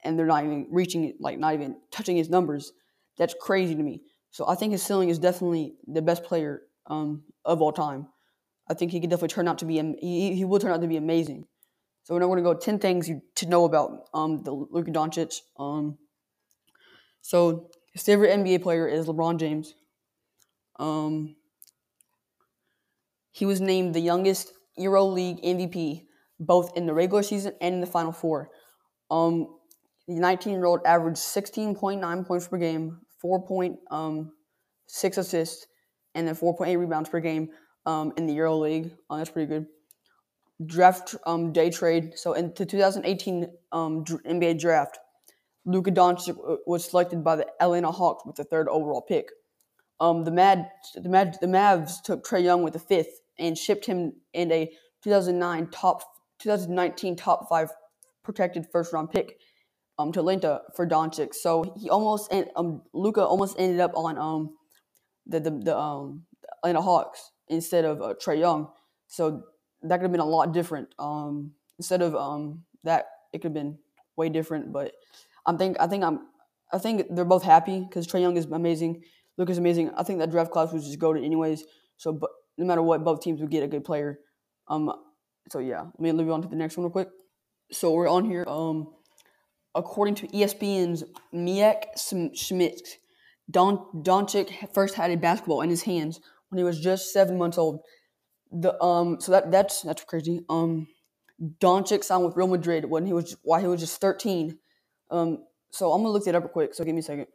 and 0.03 0.19
they're 0.19 0.25
not 0.25 0.43
even 0.43 0.67
reaching 0.69 1.05
it, 1.05 1.15
like 1.21 1.39
not 1.39 1.53
even 1.53 1.77
touching 1.89 2.17
his 2.17 2.29
numbers. 2.29 2.73
That's 3.17 3.33
crazy 3.39 3.75
to 3.75 3.81
me. 3.81 4.01
So 4.31 4.47
I 4.47 4.55
think 4.55 4.73
his 4.73 4.83
ceiling 4.83 5.07
is 5.07 5.17
definitely 5.17 5.75
the 5.87 6.01
best 6.01 6.23
player 6.23 6.63
um, 6.87 7.23
of 7.45 7.61
all 7.61 7.71
time. 7.71 8.07
I 8.69 8.73
think 8.73 8.91
he 8.91 8.99
could 8.99 9.09
definitely 9.09 9.33
turn 9.33 9.47
out 9.47 9.59
to 9.59 9.65
be 9.65 9.75
he, 10.01 10.35
he 10.35 10.43
will 10.43 10.59
turn 10.59 10.71
out 10.71 10.81
to 10.81 10.87
be 10.87 10.97
amazing. 10.97 11.45
So 12.03 12.13
we're 12.13 12.19
now 12.19 12.27
going 12.27 12.37
to 12.37 12.43
go 12.43 12.53
ten 12.53 12.77
things 12.77 13.07
you, 13.07 13.21
to 13.35 13.47
know 13.47 13.63
about 13.63 14.09
um, 14.13 14.43
the 14.43 14.51
Luka 14.51 14.91
Doncic. 14.91 15.35
Um, 15.57 15.97
so 17.21 17.69
his 17.93 18.03
favorite 18.03 18.37
NBA 18.37 18.63
player 18.63 18.87
is 18.87 19.05
LeBron 19.05 19.39
James. 19.39 19.75
Um, 20.77 21.35
he 23.31 23.45
was 23.45 23.61
named 23.61 23.93
the 23.93 24.01
youngest 24.01 24.51
EuroLeague 24.77 25.41
MVP 25.43 26.07
both 26.41 26.75
in 26.75 26.85
the 26.85 26.93
regular 26.93 27.23
season 27.23 27.53
and 27.61 27.75
in 27.75 27.81
the 27.81 27.87
Final 27.87 28.11
Four. 28.11 28.49
Um, 29.09 29.47
the 30.07 30.15
19-year-old 30.15 30.81
averaged 30.85 31.19
16.9 31.19 32.27
points 32.27 32.47
per 32.47 32.57
game, 32.57 32.99
4.6 33.23 33.77
um, 33.91 34.31
assists, 35.03 35.67
and 36.15 36.27
then 36.27 36.35
4.8 36.35 36.77
rebounds 36.77 37.09
per 37.09 37.19
game 37.19 37.49
um, 37.85 38.11
in 38.17 38.25
the 38.25 38.35
EuroLeague. 38.35 38.91
Uh, 39.09 39.17
that's 39.17 39.29
pretty 39.29 39.47
good. 39.47 39.67
Draft 40.65 41.15
um, 41.25 41.53
day 41.53 41.69
trade. 41.69 42.13
So 42.15 42.33
in 42.33 42.53
the 42.55 42.65
2018 42.65 43.47
um, 43.71 44.03
NBA 44.03 44.59
draft, 44.59 44.99
Luka 45.65 45.91
Doncic 45.91 46.35
was 46.65 46.85
selected 46.85 47.23
by 47.23 47.35
the 47.35 47.47
Atlanta 47.59 47.91
Hawks 47.91 48.25
with 48.25 48.35
the 48.35 48.43
third 48.43 48.67
overall 48.67 49.01
pick. 49.01 49.29
Um, 49.99 50.23
the 50.23 50.31
Mad, 50.31 50.67
the 50.95 51.09
Mad, 51.09 51.37
the 51.41 51.47
Mavs 51.47 52.01
took 52.01 52.25
Trae 52.25 52.43
Young 52.43 52.63
with 52.63 52.73
the 52.73 52.79
fifth 52.79 53.21
and 53.37 53.55
shipped 53.55 53.85
him 53.85 54.13
in 54.33 54.51
a 54.51 54.71
2009 55.03 55.67
top 55.67 56.01
2019 56.41 57.15
top 57.15 57.47
five 57.49 57.69
protected 58.23 58.67
first 58.71 58.93
round 58.93 59.11
pick 59.11 59.39
um, 59.97 60.11
to 60.11 60.21
Linta 60.21 60.61
for 60.75 60.87
Doncic. 60.87 61.33
So 61.33 61.75
he 61.77 61.89
almost 61.89 62.33
um 62.55 62.81
Luka 62.93 63.23
almost 63.23 63.55
ended 63.59 63.79
up 63.79 63.91
on 63.95 64.17
um 64.17 64.55
the 65.25 65.39
the, 65.39 65.51
the 65.51 65.77
um 65.77 66.23
Atlanta 66.57 66.81
Hawks 66.81 67.31
instead 67.47 67.85
of 67.85 68.01
uh, 68.01 68.13
Trae 68.13 68.39
Young. 68.39 68.69
So 69.07 69.43
that 69.83 69.97
could 69.97 70.03
have 70.03 70.11
been 70.11 70.21
a 70.21 70.25
lot 70.25 70.53
different. 70.53 70.89
Um, 70.99 71.53
instead 71.77 72.01
of 72.01 72.15
um 72.15 72.63
that, 72.83 73.05
it 73.33 73.39
could 73.39 73.49
have 73.49 73.53
been 73.53 73.77
way 74.15 74.29
different. 74.29 74.71
But 74.71 74.93
I'm 75.45 75.57
think 75.57 75.77
I 75.79 75.87
think 75.87 76.03
I'm 76.03 76.19
I 76.71 76.77
think 76.77 77.07
they're 77.09 77.25
both 77.25 77.43
happy 77.43 77.81
because 77.81 78.07
Trae 78.07 78.21
Young 78.21 78.37
is 78.37 78.45
amazing, 78.45 79.03
Luka's 79.37 79.57
amazing. 79.57 79.91
I 79.97 80.03
think 80.03 80.19
that 80.19 80.31
draft 80.31 80.51
class 80.51 80.71
was 80.71 80.85
just 80.85 80.99
go 80.99 81.13
to 81.13 81.21
anyways. 81.23 81.63
So, 81.97 82.13
but 82.13 82.29
no 82.57 82.65
matter 82.65 82.81
what, 82.81 83.03
both 83.03 83.21
teams 83.21 83.41
would 83.41 83.51
get 83.51 83.63
a 83.63 83.67
good 83.67 83.83
player. 83.83 84.19
Um, 84.67 84.91
so 85.49 85.59
yeah, 85.59 85.81
let 85.81 85.99
me 85.99 86.11
move 86.11 86.31
on 86.31 86.41
to 86.41 86.47
the 86.47 86.55
next 86.55 86.77
one 86.77 86.85
real 86.85 86.91
quick. 86.91 87.09
So 87.71 87.91
we're 87.91 88.09
on 88.09 88.25
here. 88.25 88.45
Um, 88.47 88.87
according 89.75 90.15
to 90.15 90.27
ESPN's 90.27 91.03
Mike 91.31 91.87
Schmitz, 92.35 92.97
Don 93.49 93.77
Doncic 93.95 94.73
first 94.73 94.95
had 94.95 95.11
a 95.11 95.17
basketball 95.17 95.61
in 95.61 95.69
his 95.69 95.83
hands 95.83 96.19
when 96.49 96.57
he 96.57 96.63
was 96.63 96.79
just 96.79 97.11
seven 97.11 97.37
months 97.37 97.57
old. 97.57 97.81
The 98.51 98.81
um, 98.83 99.19
so 99.21 99.31
that 99.31 99.51
that's 99.51 99.81
that's 99.81 100.03
crazy. 100.03 100.41
Um, 100.49 100.87
Doncic 101.59 102.03
signed 102.03 102.25
with 102.25 102.35
Real 102.35 102.47
Madrid 102.47 102.85
when 102.85 103.05
he 103.05 103.13
was 103.13 103.35
while 103.43 103.61
he 103.61 103.67
was 103.67 103.79
just 103.79 103.99
thirteen. 103.99 104.59
Um, 105.09 105.39
so 105.71 105.91
I'm 105.91 106.01
gonna 106.01 106.13
look 106.13 106.25
that 106.25 106.35
up 106.35 106.43
real 106.43 106.51
quick. 106.51 106.73
So 106.73 106.83
give 106.83 106.93
me 106.93 106.99
a 106.99 107.03
second. 107.03 107.27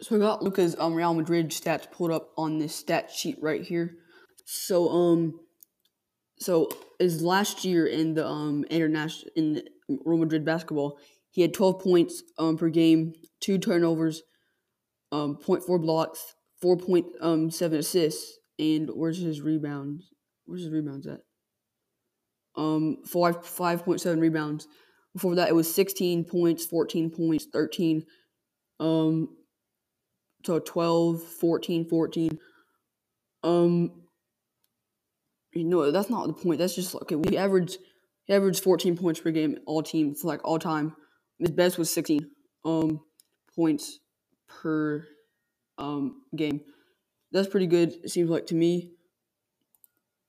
So 0.00 0.16
I 0.16 0.18
got 0.18 0.42
Luca's 0.42 0.76
um 0.78 0.94
Real 0.94 1.14
Madrid 1.14 1.50
stats 1.50 1.90
pulled 1.90 2.10
up 2.10 2.30
on 2.36 2.58
this 2.58 2.74
stat 2.74 3.10
sheet 3.10 3.38
right 3.40 3.62
here. 3.62 3.96
So 4.44 4.88
um, 4.88 5.40
so 6.40 6.68
is 6.98 7.22
last 7.22 7.64
year 7.64 7.86
in 7.86 8.14
the 8.14 8.26
um 8.26 8.64
international 8.70 9.30
in 9.36 9.62
Real 10.04 10.18
Madrid 10.18 10.44
basketball, 10.44 10.98
he 11.30 11.42
had 11.42 11.54
12 11.54 11.80
points 11.80 12.22
um 12.38 12.56
per 12.56 12.68
game, 12.68 13.12
two 13.40 13.58
turnovers, 13.58 14.22
um 15.12 15.36
0.4 15.36 15.80
blocks, 15.80 16.34
4.7 16.62 17.14
um, 17.20 17.72
assists, 17.74 18.38
and 18.58 18.90
where's 18.92 19.18
his 19.18 19.40
rebounds? 19.40 20.12
Where's 20.44 20.62
his 20.62 20.72
rebounds 20.72 21.06
at? 21.06 21.20
Um, 22.56 22.98
five 23.06 23.38
5.7 23.38 24.20
rebounds. 24.20 24.66
Before 25.14 25.34
that, 25.36 25.48
it 25.48 25.54
was 25.54 25.72
16 25.72 26.24
points, 26.24 26.66
14 26.66 27.10
points, 27.10 27.46
13, 27.52 28.04
um, 28.80 29.28
so 30.44 30.58
12, 30.58 31.22
14, 31.22 31.88
14. 31.88 32.38
Um, 33.42 34.07
know, 35.64 35.90
that's 35.90 36.10
not 36.10 36.26
the 36.26 36.32
point. 36.32 36.58
That's 36.58 36.74
just 36.74 36.94
okay. 36.94 37.16
We 37.16 37.36
averaged 37.36 37.78
he 38.24 38.34
averaged 38.34 38.62
14 38.62 38.96
points 38.96 39.20
per 39.20 39.30
game 39.30 39.58
all 39.66 39.82
team 39.82 40.14
for 40.14 40.28
like 40.28 40.40
all 40.44 40.58
time. 40.58 40.94
His 41.38 41.50
best 41.50 41.78
was 41.78 41.90
16 41.90 42.28
um 42.64 43.00
points 43.54 44.00
per 44.48 45.06
um 45.78 46.22
game. 46.34 46.60
That's 47.32 47.48
pretty 47.48 47.66
good. 47.66 47.94
It 48.04 48.10
seems 48.10 48.30
like 48.30 48.46
to 48.46 48.54
me. 48.54 48.92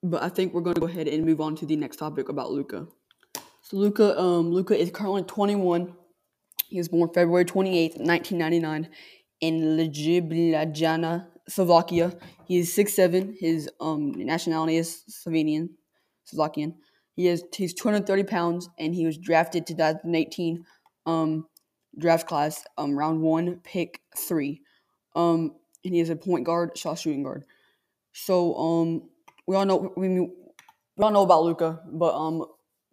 But 0.01 0.23
I 0.23 0.29
think 0.29 0.53
we're 0.53 0.61
going 0.61 0.75
to 0.75 0.81
go 0.81 0.87
ahead 0.87 1.09
and 1.09 1.25
move 1.25 1.41
on 1.41 1.57
to 1.57 1.65
the 1.65 1.75
next 1.75 1.97
topic 1.97 2.29
about 2.29 2.51
Luca. 2.51 2.87
So 3.61 3.75
Luka, 3.75 4.17
um, 4.17 4.49
Luka 4.49 4.79
is 4.79 4.91
currently 4.91 5.23
21. 5.23 5.93
He 6.69 6.77
was 6.77 6.87
born 6.87 7.09
February 7.13 7.43
28th, 7.45 7.97
1999, 7.97 8.89
in 9.41 9.61
Ljubljana, 9.77 11.27
Slovakia. 11.49 12.13
He 12.45 12.59
is 12.59 12.69
6'7". 12.75 13.35
His 13.37 13.69
um, 13.79 14.11
nationality 14.11 14.77
is 14.77 15.03
Slovenian, 15.09 15.69
Slovakian. 16.23 16.75
He 17.15 17.27
is 17.27 17.43
he's 17.53 17.73
230 17.73 18.23
pounds, 18.23 18.69
and 18.77 18.95
he 18.95 19.05
was 19.05 19.17
drafted 19.17 19.67
to 19.67 19.73
2018 19.73 20.65
um, 21.05 21.47
draft 21.97 22.27
class, 22.27 22.63
um, 22.77 22.97
round 22.97 23.21
one, 23.21 23.59
pick 23.63 24.01
three. 24.15 24.61
Um, 25.15 25.55
and 25.83 25.93
he 25.93 25.99
is 25.99 26.09
a 26.09 26.15
point 26.15 26.45
guard, 26.45 26.77
shot 26.77 26.99
shooting 26.99 27.23
guard. 27.23 27.43
So 28.13 28.55
um, 28.55 29.09
we 29.47 29.55
all 29.55 29.65
know 29.65 29.93
we, 29.97 30.07
we 30.19 30.29
all 31.03 31.11
know 31.11 31.23
about 31.23 31.43
Luca, 31.43 31.81
but 31.91 32.13
um, 32.15 32.45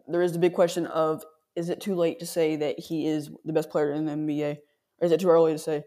there 0.09 0.23
is 0.23 0.33
the 0.33 0.39
big 0.39 0.55
question 0.55 0.87
of 0.87 1.25
is 1.55 1.69
it 1.69 1.81
too 1.81 1.95
late 1.95 2.19
to 2.21 2.27
say 2.27 2.57
that 2.57 2.79
he 2.79 3.07
is 3.07 3.31
the 3.45 3.53
best 3.53 3.71
player 3.71 3.93
in 3.93 4.07
the 4.07 4.13
NBA, 4.13 4.57
or 4.99 5.07
is 5.07 5.13
it 5.13 5.21
too 5.21 5.29
early 5.29 5.53
to 5.53 5.59
say? 5.59 5.85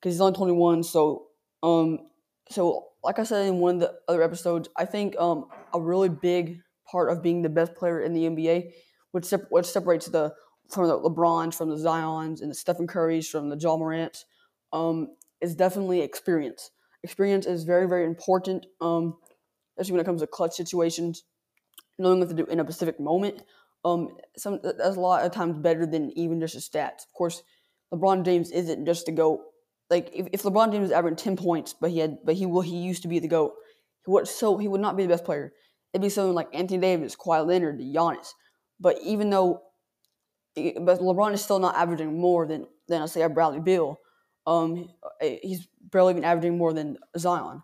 Because 0.00 0.14
he's 0.14 0.20
only 0.20 0.36
21, 0.36 0.82
so 0.82 1.26
um, 1.62 1.98
so 2.50 2.88
like 3.02 3.18
I 3.18 3.24
said 3.24 3.46
in 3.46 3.58
one 3.58 3.76
of 3.76 3.80
the 3.80 3.94
other 4.08 4.22
episodes, 4.22 4.68
I 4.76 4.84
think 4.84 5.16
um, 5.18 5.46
a 5.72 5.80
really 5.80 6.08
big 6.08 6.60
part 6.90 7.10
of 7.10 7.22
being 7.22 7.42
the 7.42 7.48
best 7.48 7.74
player 7.74 8.00
in 8.00 8.12
the 8.12 8.26
NBA, 8.26 8.72
which, 9.12 9.24
sep- 9.24 9.50
which 9.50 9.66
separates 9.66 10.06
the 10.06 10.34
from 10.70 10.86
the 10.88 10.98
LeBrons, 10.98 11.54
from 11.54 11.68
the 11.68 11.76
Zions, 11.76 12.40
and 12.40 12.50
the 12.50 12.54
Stephen 12.54 12.86
Currys, 12.86 13.28
from 13.28 13.50
the 13.50 13.58
Ja 13.58 13.76
Morants, 13.76 14.24
um, 14.72 15.08
is 15.40 15.54
definitely 15.54 16.00
experience. 16.00 16.70
Experience 17.02 17.46
is 17.46 17.64
very, 17.64 17.86
very 17.86 18.04
important, 18.04 18.64
um, 18.80 19.18
especially 19.76 19.92
when 19.92 20.00
it 20.00 20.06
comes 20.06 20.20
to 20.22 20.26
clutch 20.26 20.52
situations. 20.52 21.24
Knowing 21.98 22.20
what 22.20 22.28
to 22.28 22.34
do 22.34 22.46
in 22.46 22.58
a 22.58 22.64
specific 22.64 22.98
moment, 22.98 23.42
um, 23.84 24.16
some 24.36 24.60
that's 24.62 24.96
a 24.96 25.00
lot 25.00 25.24
of 25.24 25.32
times 25.32 25.58
better 25.58 25.84
than 25.84 26.10
even 26.16 26.40
just 26.40 26.54
a 26.54 26.58
stats. 26.58 27.04
Of 27.06 27.12
course, 27.12 27.42
LeBron 27.92 28.24
James 28.24 28.50
isn't 28.50 28.86
just 28.86 29.04
to 29.06 29.12
go 29.12 29.51
like 29.92 30.10
if, 30.14 30.26
if 30.32 30.42
LeBron 30.42 30.72
James 30.72 30.82
was 30.82 30.90
averaging 30.90 31.16
ten 31.16 31.36
points, 31.36 31.74
but 31.78 31.90
he 31.90 31.98
had 31.98 32.16
but 32.24 32.34
he 32.34 32.46
will 32.46 32.62
he 32.62 32.78
used 32.78 33.02
to 33.02 33.08
be 33.08 33.18
the 33.18 33.28
goat. 33.28 33.52
He 34.06 34.10
would 34.10 34.26
so 34.26 34.56
he 34.56 34.66
would 34.66 34.80
not 34.80 34.96
be 34.96 35.02
the 35.02 35.10
best 35.10 35.24
player. 35.24 35.52
It'd 35.92 36.02
be 36.02 36.08
someone 36.08 36.34
like 36.34 36.48
Anthony 36.54 36.80
Davis, 36.80 37.14
Kawhi 37.14 37.46
Leonard, 37.46 37.78
Giannis. 37.78 38.28
But 38.80 38.96
even 39.04 39.28
though, 39.28 39.60
but 40.56 40.98
LeBron 40.98 41.34
is 41.34 41.44
still 41.44 41.58
not 41.58 41.76
averaging 41.76 42.18
more 42.18 42.46
than 42.46 42.66
than 42.88 43.02
I 43.02 43.06
say 43.06 43.20
a 43.20 43.28
Bradley 43.28 43.60
Beal. 43.60 44.00
Um, 44.46 44.88
eh, 45.20 45.36
he's 45.42 45.68
barely 45.92 46.12
even 46.12 46.24
averaging 46.24 46.56
more 46.56 46.72
than 46.72 46.96
Zion. 47.18 47.62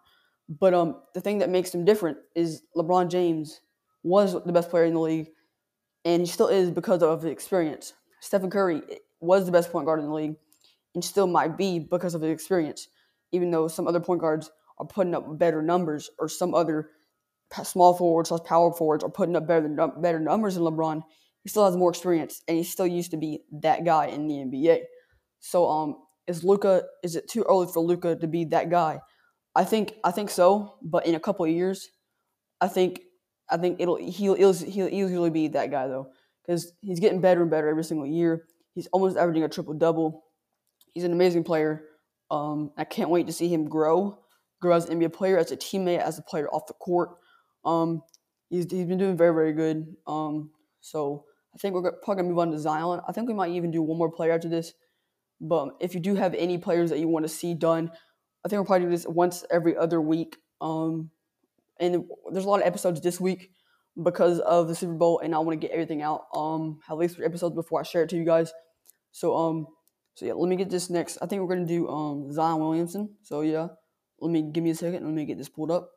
But 0.48 0.74
um, 0.74 1.00
the 1.14 1.20
thing 1.20 1.38
that 1.38 1.50
makes 1.50 1.74
him 1.74 1.84
different 1.84 2.18
is 2.36 2.62
LeBron 2.76 3.10
James 3.10 3.60
was 4.02 4.34
the 4.44 4.52
best 4.52 4.70
player 4.70 4.84
in 4.84 4.94
the 4.94 5.00
league, 5.00 5.28
and 6.04 6.22
he 6.22 6.28
still 6.28 6.48
is 6.48 6.70
because 6.70 7.02
of 7.02 7.22
his 7.22 7.32
experience. 7.32 7.94
Stephen 8.20 8.50
Curry 8.50 8.82
was 9.20 9.46
the 9.46 9.52
best 9.52 9.72
point 9.72 9.86
guard 9.86 10.00
in 10.00 10.06
the 10.06 10.12
league, 10.12 10.36
and 10.94 11.05
still 11.05 11.27
might 11.27 11.57
be 11.57 11.79
because 11.79 12.14
of 12.14 12.22
his 12.22 12.33
experience, 12.33 12.88
even 13.33 13.51
though 13.51 13.68
some 13.68 13.87
other 13.87 14.01
point 14.01 14.20
guards 14.20 14.51
are 14.79 14.87
putting 14.87 15.14
up 15.14 15.38
better 15.38 15.62
numbers 15.62 16.11
or 16.18 16.29
some 16.29 16.55
other 16.55 16.90
small 17.64 17.94
forwards 17.94 18.29
slash 18.29 18.44
power 18.44 18.72
forwards 18.72 19.03
are 19.03 19.11
putting 19.11 19.37
up 19.37 19.46
better 19.46 19.68
better 20.01 20.20
numbers 20.20 20.55
than 20.55 20.64
LeBron. 20.64 21.03
He 21.42 21.48
still 21.48 21.64
has 21.64 21.77
more 21.77 21.90
experience, 21.90 22.42
and 22.48 22.57
he 22.57 22.64
still 22.64 22.87
used 22.87 23.11
to 23.12 23.16
be 23.16 23.40
that 23.62 23.85
guy 23.85 24.07
in 24.07 24.27
the 24.27 24.35
NBA. 24.35 24.81
So, 25.40 25.68
um, 25.68 25.96
is 26.27 26.44
Luka? 26.44 26.83
Is 27.03 27.16
it 27.16 27.29
too 27.29 27.44
early 27.48 27.66
for 27.72 27.81
Luca 27.83 28.16
to 28.16 28.27
be 28.27 28.44
that 28.46 28.70
guy? 28.70 29.01
I 29.55 29.64
think 29.64 29.94
I 30.05 30.11
think 30.11 30.31
so, 30.31 30.74
but 30.83 31.07
in 31.07 31.14
a 31.14 31.20
couple 31.20 31.44
of 31.44 31.51
years, 31.51 31.88
I 32.61 32.68
think 32.68 33.01
I 33.51 33.57
think 33.57 33.81
it'll 33.81 33.96
he'll 33.96 34.35
he'll, 34.35 34.53
he'll 34.53 34.88
easily 34.88 35.31
be 35.31 35.48
that 35.48 35.70
guy 35.70 35.87
though, 35.88 36.09
because 36.44 36.72
he's 36.81 37.01
getting 37.01 37.20
better 37.20 37.42
and 37.42 37.51
better 37.51 37.68
every 37.68 37.85
single 37.85 38.07
year. 38.07 38.44
He's 38.74 38.88
almost 38.88 39.16
averaging 39.16 39.44
a 39.44 39.48
triple 39.48 39.74
double. 39.74 40.24
He's 40.98 41.04
an 41.04 41.12
amazing 41.12 41.44
player. 41.44 41.84
Um, 42.28 42.72
I 42.76 42.82
can't 42.82 43.08
wait 43.08 43.28
to 43.28 43.32
see 43.32 43.46
him 43.46 43.68
grow, 43.68 44.18
grow 44.61 44.74
as 44.74 44.88
an 44.88 44.98
NBA 44.98 45.12
player, 45.12 45.38
as 45.38 45.52
a 45.52 45.56
teammate, 45.56 46.00
as 46.00 46.18
a 46.18 46.22
player 46.22 46.48
off 46.48 46.66
the 46.66 46.72
court. 46.72 47.11
Um, 47.64 48.02
he's, 48.50 48.68
he's 48.68 48.84
been 48.84 48.98
doing 48.98 49.16
very, 49.16 49.32
very 49.32 49.52
good. 49.52 49.94
Um, 50.08 50.50
so 50.80 51.24
I 51.54 51.58
think 51.58 51.76
we're 51.76 51.92
probably 52.02 52.22
gonna 52.22 52.30
move 52.30 52.40
on 52.40 52.50
to 52.50 52.58
Zion. 52.58 53.00
I 53.06 53.12
think 53.12 53.28
we 53.28 53.34
might 53.34 53.52
even 53.52 53.70
do 53.70 53.80
one 53.80 53.96
more 53.96 54.11
player 54.11 54.32
after 54.32 54.48
this. 54.48 54.72
But 55.40 55.68
if 55.78 55.94
you 55.94 56.00
do 56.00 56.16
have 56.16 56.34
any 56.34 56.58
players 56.58 56.90
that 56.90 56.98
you 56.98 57.06
want 57.06 57.24
to 57.24 57.28
see 57.28 57.54
done, 57.54 57.92
I 58.44 58.48
think 58.48 58.58
we'll 58.58 58.64
probably 58.64 58.87
do 58.87 58.90
this 58.90 59.06
once 59.06 59.44
every 59.52 59.76
other 59.76 60.00
week. 60.00 60.37
Um, 60.61 61.12
and 61.78 62.06
there's 62.32 62.44
a 62.44 62.48
lot 62.48 62.61
of 62.61 62.66
episodes 62.66 63.00
this 63.02 63.20
week 63.20 63.52
because 64.02 64.40
of 64.40 64.66
the 64.66 64.74
Super 64.74 64.94
Bowl, 64.94 65.20
and 65.20 65.32
I 65.32 65.38
want 65.38 65.61
to 65.61 65.64
get 65.64 65.72
everything 65.72 66.02
out. 66.02 66.22
Um, 66.34 66.80
at 66.90 66.96
least 66.96 67.14
three 67.14 67.24
episodes 67.24 67.54
before 67.54 67.78
I 67.78 67.84
share 67.84 68.02
it 68.02 68.08
to 68.08 68.16
you 68.16 68.24
guys. 68.24 68.52
So 69.12 69.37
um, 69.37 69.68
so 70.18 70.26
yeah, 70.26 70.33
let 70.33 70.48
me 70.48 70.57
get 70.57 70.68
this 70.68 70.90
next. 70.90 71.16
I 71.22 71.26
think 71.26 71.40
we're 71.40 71.54
gonna 71.54 71.64
do 71.64 71.87
um 71.87 72.33
Zion 72.33 72.59
Williamson. 72.59 73.11
So 73.22 73.42
yeah, 73.42 73.68
let 74.20 74.33
me 74.33 74.42
give 74.42 74.64
me 74.64 74.70
a 74.70 74.74
second. 74.74 75.04
Let 75.04 75.14
me 75.14 75.24
get 75.24 75.38
this 75.38 75.48
pulled 75.48 75.70
up. 75.70 75.92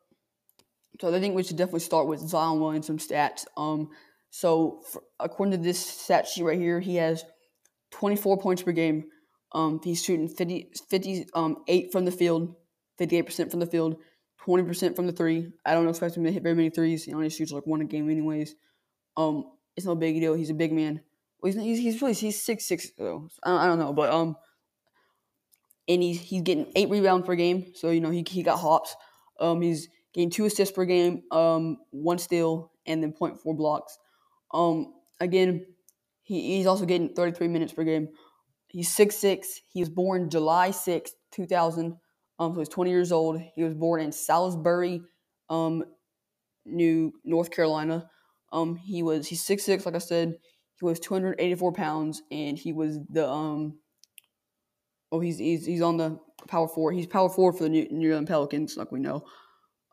So 1.00 1.12
I 1.12 1.20
think 1.20 1.34
we 1.34 1.42
should 1.42 1.58
definitely 1.58 1.80
start 1.80 2.06
with 2.06 2.20
Zion 2.20 2.60
Williamson 2.60 3.00
stats. 3.00 3.46
Um, 3.58 3.90
so 4.30 4.84
for, 4.92 5.02
according 5.20 5.54
to 5.54 5.58
this 5.58 5.84
stat 5.84 6.28
sheet 6.28 6.44
right 6.44 6.60
here, 6.60 6.80
he 6.80 6.98
has 6.98 7.26
24 7.94 8.38
points 8.38 8.62
per 8.62 8.72
game. 8.74 9.06
Um, 9.54 9.80
he's 9.84 10.04
shooting 10.04 10.28
50, 10.28 10.70
50 10.88 11.26
um, 11.34 11.58
8 11.68 11.92
from 11.92 12.06
the 12.06 12.12
field, 12.12 12.54
58% 13.00 13.50
from 13.50 13.60
the 13.60 13.66
field, 13.66 13.96
20% 14.46 14.96
from 14.96 15.08
the 15.08 15.14
three. 15.14 15.48
I 15.66 15.74
don't 15.74 15.90
expect 15.90 16.16
him 16.16 16.26
to 16.26 16.32
hit 16.32 16.44
very 16.44 16.54
many 16.54 16.70
threes. 16.70 17.06
He 17.06 17.14
only 17.16 17.32
shoots 17.32 17.52
like 17.52 17.66
one 17.66 17.82
a 17.82 17.86
game, 17.86 18.08
anyways. 18.08 18.54
Um, 19.18 19.46
it's 19.76 19.88
no 19.88 19.96
big 19.96 20.20
deal. 20.20 20.36
He's 20.36 20.52
a 20.52 20.54
big 20.54 20.72
man. 20.72 21.02
He's, 21.44 21.56
he's 21.56 22.02
really 22.02 22.14
he's 22.14 22.42
six 22.42 22.66
six. 22.66 22.92
I 23.00 23.04
don't, 23.04 23.32
I 23.46 23.66
don't 23.66 23.80
know, 23.80 23.94
but 23.94 24.12
um, 24.12 24.36
and 25.88 26.04
he's 26.04 26.20
he's 26.22 26.42
getting 26.44 26.72
eight 26.76 26.90
rebounds 26.90 27.26
per 27.26 27.36
game. 27.36 27.74
So 27.76 27.90
you 27.90 28.02
know 28.02 28.12
he 28.12 28.24
he 28.28 28.44
got 28.44 28.60
hops. 28.60 28.96
Um, 29.40 29.62
he's 29.62 29.90
getting 30.14 30.30
two 30.30 30.46
assists 30.46 30.76
per 30.76 30.86
game. 30.86 31.24
Um, 31.32 31.78
one 31.92 32.20
steal 32.20 32.72
and 32.86 33.02
then 33.02 33.14
0.4 33.14 33.58
blocks. 33.58 33.98
Um, 34.54 34.94
again, 35.20 35.66
he, 36.24 36.58
he's 36.58 36.68
also 36.68 36.86
getting 36.86 37.14
33 37.14 37.48
minutes 37.48 37.74
per 37.74 37.84
game. 37.84 38.10
He's 38.68 38.94
six 38.94 39.16
six. 39.16 39.62
He 39.68 39.82
was 39.82 39.90
born 39.90 40.30
July 40.30 40.70
6th, 40.70 41.12
2000. 41.32 41.98
Um, 42.40 42.54
so 42.54 42.60
he's 42.60 42.70
20 42.70 42.90
years 42.90 43.12
old. 43.12 43.42
He 43.56 43.64
was 43.64 43.74
born 43.74 44.02
in 44.02 44.12
Salisbury, 44.12 45.02
um, 45.50 45.84
New 46.66 47.14
North 47.24 47.52
Carolina. 47.52 48.10
Um, 48.52 48.76
he 48.76 49.04
was 49.04 49.28
he's 49.28 49.44
six 49.44 49.64
six, 49.64 49.86
like 49.86 49.96
I 49.96 50.00
said. 50.00 50.36
He 50.82 50.86
was 50.86 51.00
284 51.00 51.74
pounds, 51.74 52.24
and 52.32 52.58
he 52.58 52.74
was 52.74 52.98
the 53.08 53.30
um. 53.30 53.78
Oh, 55.12 55.20
he's 55.20 55.38
he's 55.38 55.64
he's 55.64 55.82
on 55.82 55.98
the 55.98 56.20
power 56.48 56.68
four. 56.68 56.92
He's 56.92 57.06
power 57.06 57.30
four 57.30 57.54
for 57.54 57.64
the 57.64 57.70
New, 57.70 57.88
New 57.92 58.08
England 58.08 58.28
Pelicans, 58.28 58.78
like 58.78 58.92
we 58.92 59.00
know. 59.00 59.24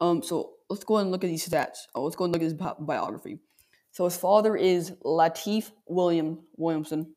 Um, 0.00 0.22
so 0.22 0.54
let's 0.70 0.84
go 0.84 0.96
and 0.96 1.10
look 1.10 1.24
at 1.24 1.26
these 1.26 1.46
stats. 1.46 1.80
Oh, 1.94 2.04
let's 2.04 2.16
go 2.16 2.24
and 2.24 2.32
look 2.32 2.40
at 2.40 2.46
his 2.46 2.54
bi- 2.54 2.72
biography. 2.80 3.38
So 3.90 4.06
his 4.06 4.16
father 4.16 4.56
is 4.56 4.92
Lateef 5.04 5.70
William 5.86 6.40
Williamson. 6.56 7.14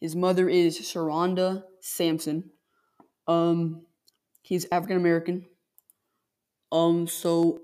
His 0.00 0.16
mother 0.16 0.48
is 0.48 0.80
Sharonda 0.80 1.62
Sampson. 1.80 2.50
Um, 3.28 3.86
he's 4.42 4.66
African 4.72 4.96
American. 4.96 5.46
Um, 6.72 7.06
so 7.06 7.60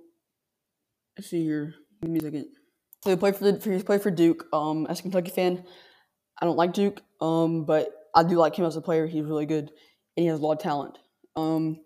let's 1.19 1.29
see 1.29 1.43
here. 1.43 1.75
Give 2.01 2.11
me 2.11 2.21
a 2.21 2.23
second. 2.23 2.56
He 3.11 3.17
played 3.17 3.37
for 3.37 3.51
the 3.51 3.77
he 3.77 3.83
played 3.83 4.03
for 4.03 4.11
Duke. 4.11 4.47
Um, 4.53 4.87
as 4.89 5.01
a 5.01 5.03
Kentucky 5.03 5.31
fan, 5.31 5.65
I 6.41 6.47
don't 6.47 6.57
like 6.57 6.73
Duke. 6.73 7.03
Um, 7.21 7.65
but 7.65 7.93
I 8.15 8.23
do 8.23 8.37
like 8.37 8.57
him 8.57 8.65
as 8.65 8.77
a 8.77 8.81
player. 8.81 9.07
He's 9.07 9.25
really 9.25 9.47
good, 9.47 9.71
and 10.17 10.23
he 10.23 10.27
has 10.27 10.41
a 10.41 10.43
lot 10.43 10.53
of 10.53 10.59
talent. 10.59 10.99
Um, 11.37 11.81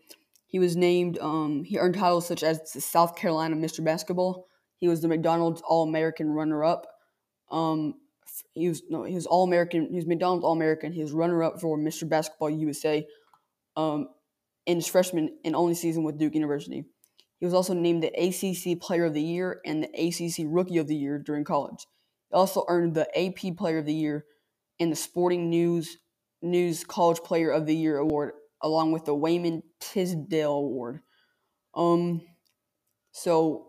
he 0.46 0.58
was 0.58 0.76
named. 0.76 1.18
Um, 1.18 1.64
he 1.64 1.78
earned 1.78 1.94
titles 1.94 2.26
such 2.26 2.42
as 2.42 2.72
the 2.72 2.80
South 2.80 3.16
Carolina 3.16 3.56
Mr. 3.56 3.84
Basketball. 3.84 4.46
He 4.78 4.88
was 4.88 5.00
the 5.00 5.08
McDonald's 5.08 5.62
All 5.66 5.86
American 5.86 6.30
runner 6.30 6.64
up. 6.64 6.86
Um, 7.50 7.94
he 8.52 8.68
was 8.68 8.82
no, 8.88 9.04
he 9.04 9.14
was 9.14 9.26
All 9.26 9.44
American. 9.44 9.88
He 9.88 9.96
was 9.96 10.06
McDonald's 10.06 10.44
All 10.44 10.52
American. 10.52 10.92
He 10.92 11.02
was 11.02 11.12
runner 11.12 11.42
up 11.42 11.60
for 11.60 11.78
Mr. 11.78 12.08
Basketball 12.08 12.50
USA. 12.50 13.06
Um, 13.76 14.08
in 14.66 14.76
his 14.76 14.86
freshman 14.86 15.36
and 15.44 15.56
only 15.56 15.74
season 15.74 16.04
with 16.04 16.18
Duke 16.18 16.34
University. 16.34 16.84
He 17.40 17.46
was 17.46 17.54
also 17.54 17.72
named 17.72 18.02
the 18.02 18.08
ACC 18.08 18.78
Player 18.78 19.06
of 19.06 19.14
the 19.14 19.22
Year 19.22 19.60
and 19.64 19.82
the 19.82 19.88
ACC 19.88 20.44
Rookie 20.46 20.76
of 20.76 20.86
the 20.86 20.96
Year 20.96 21.18
during 21.18 21.42
college. 21.42 21.86
He 22.30 22.36
also 22.36 22.64
earned 22.68 22.94
the 22.94 23.08
AP 23.18 23.56
Player 23.56 23.78
of 23.78 23.86
the 23.86 23.94
Year 23.94 24.26
and 24.78 24.92
the 24.92 24.96
Sporting 24.96 25.48
News 25.50 25.96
News 26.42 26.84
College 26.84 27.18
Player 27.18 27.50
of 27.50 27.66
the 27.66 27.74
Year 27.76 27.98
award, 27.98 28.32
along 28.62 28.92
with 28.92 29.04
the 29.04 29.14
Wayman 29.14 29.62
Tisdale 29.78 30.52
Award. 30.52 31.00
Um, 31.74 32.22
so 33.12 33.66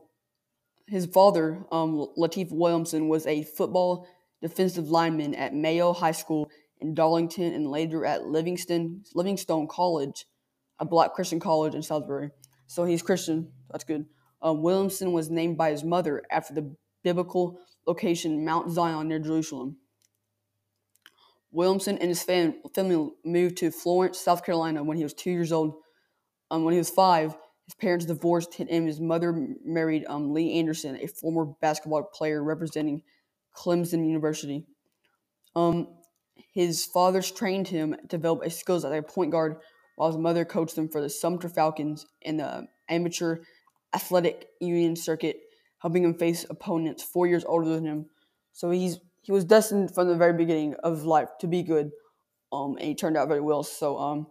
his 0.87 1.05
father, 1.05 1.65
um, 1.71 2.07
Lateef 2.17 2.47
Williamson, 2.51 3.09
was 3.09 3.25
a 3.27 3.43
football 3.43 4.07
defensive 4.41 4.89
lineman 4.89 5.35
at 5.35 5.53
Mayo 5.53 5.93
High 5.93 6.13
School 6.13 6.49
in 6.79 6.93
Darlington 6.93 7.53
and 7.53 7.69
later 7.69 8.05
at 8.05 8.25
Livingston 8.25 9.03
Livingstone 9.15 9.67
College, 9.67 10.25
a 10.79 10.85
black 10.85 11.13
Christian 11.13 11.39
college 11.39 11.75
in 11.75 11.83
Salisbury. 11.83 12.31
So 12.71 12.85
he's 12.85 13.01
Christian. 13.01 13.51
That's 13.69 13.83
good. 13.83 14.05
Um, 14.41 14.61
Williamson 14.61 15.11
was 15.11 15.29
named 15.29 15.57
by 15.57 15.71
his 15.71 15.83
mother 15.83 16.23
after 16.31 16.53
the 16.53 16.73
biblical 17.03 17.59
location 17.85 18.45
Mount 18.45 18.71
Zion 18.71 19.09
near 19.09 19.19
Jerusalem. 19.19 19.75
Williamson 21.51 21.97
and 21.97 22.07
his 22.07 22.23
fam- 22.23 22.61
family 22.73 23.09
moved 23.25 23.57
to 23.57 23.71
Florence, 23.71 24.21
South 24.21 24.45
Carolina 24.45 24.85
when 24.85 24.95
he 24.95 25.03
was 25.03 25.13
two 25.13 25.31
years 25.31 25.51
old. 25.51 25.73
Um, 26.49 26.63
when 26.63 26.71
he 26.71 26.77
was 26.77 26.89
five, 26.89 27.35
his 27.65 27.75
parents 27.77 28.05
divorced 28.05 28.57
and 28.57 28.87
his 28.87 29.01
mother 29.01 29.49
married 29.65 30.05
um, 30.07 30.31
Lee 30.31 30.57
Anderson, 30.57 30.95
a 30.95 31.07
former 31.07 31.51
basketball 31.59 32.03
player 32.03 32.41
representing 32.41 33.01
Clemson 33.53 34.07
University. 34.07 34.65
Um, 35.57 35.89
his 36.53 36.85
father 36.85 37.21
trained 37.21 37.67
him 37.67 37.97
to 37.99 38.07
develop 38.07 38.45
his 38.45 38.57
skills 38.57 38.85
as 38.85 38.93
a 38.93 39.01
point 39.01 39.31
guard, 39.31 39.57
while 40.01 40.09
his 40.09 40.17
mother 40.17 40.43
coached 40.43 40.75
him 40.75 40.89
for 40.89 40.99
the 40.99 41.07
Sumter 41.07 41.47
Falcons 41.47 42.07
in 42.23 42.37
the 42.37 42.67
amateur 42.89 43.37
athletic 43.93 44.47
union 44.59 44.95
circuit, 44.95 45.37
helping 45.77 46.03
him 46.03 46.15
face 46.15 46.43
opponents 46.49 47.03
four 47.03 47.27
years 47.27 47.45
older 47.45 47.69
than 47.69 47.85
him. 47.85 48.07
So 48.51 48.71
he's 48.71 48.97
he 49.21 49.31
was 49.31 49.45
destined 49.45 49.93
from 49.93 50.07
the 50.07 50.15
very 50.15 50.33
beginning 50.33 50.73
of 50.83 51.03
life 51.03 51.29
to 51.41 51.47
be 51.47 51.61
good, 51.61 51.91
um, 52.51 52.77
and 52.77 52.87
he 52.87 52.95
turned 52.95 53.15
out 53.15 53.27
very 53.27 53.41
well. 53.41 53.61
So 53.61 53.99
um, 53.99 54.27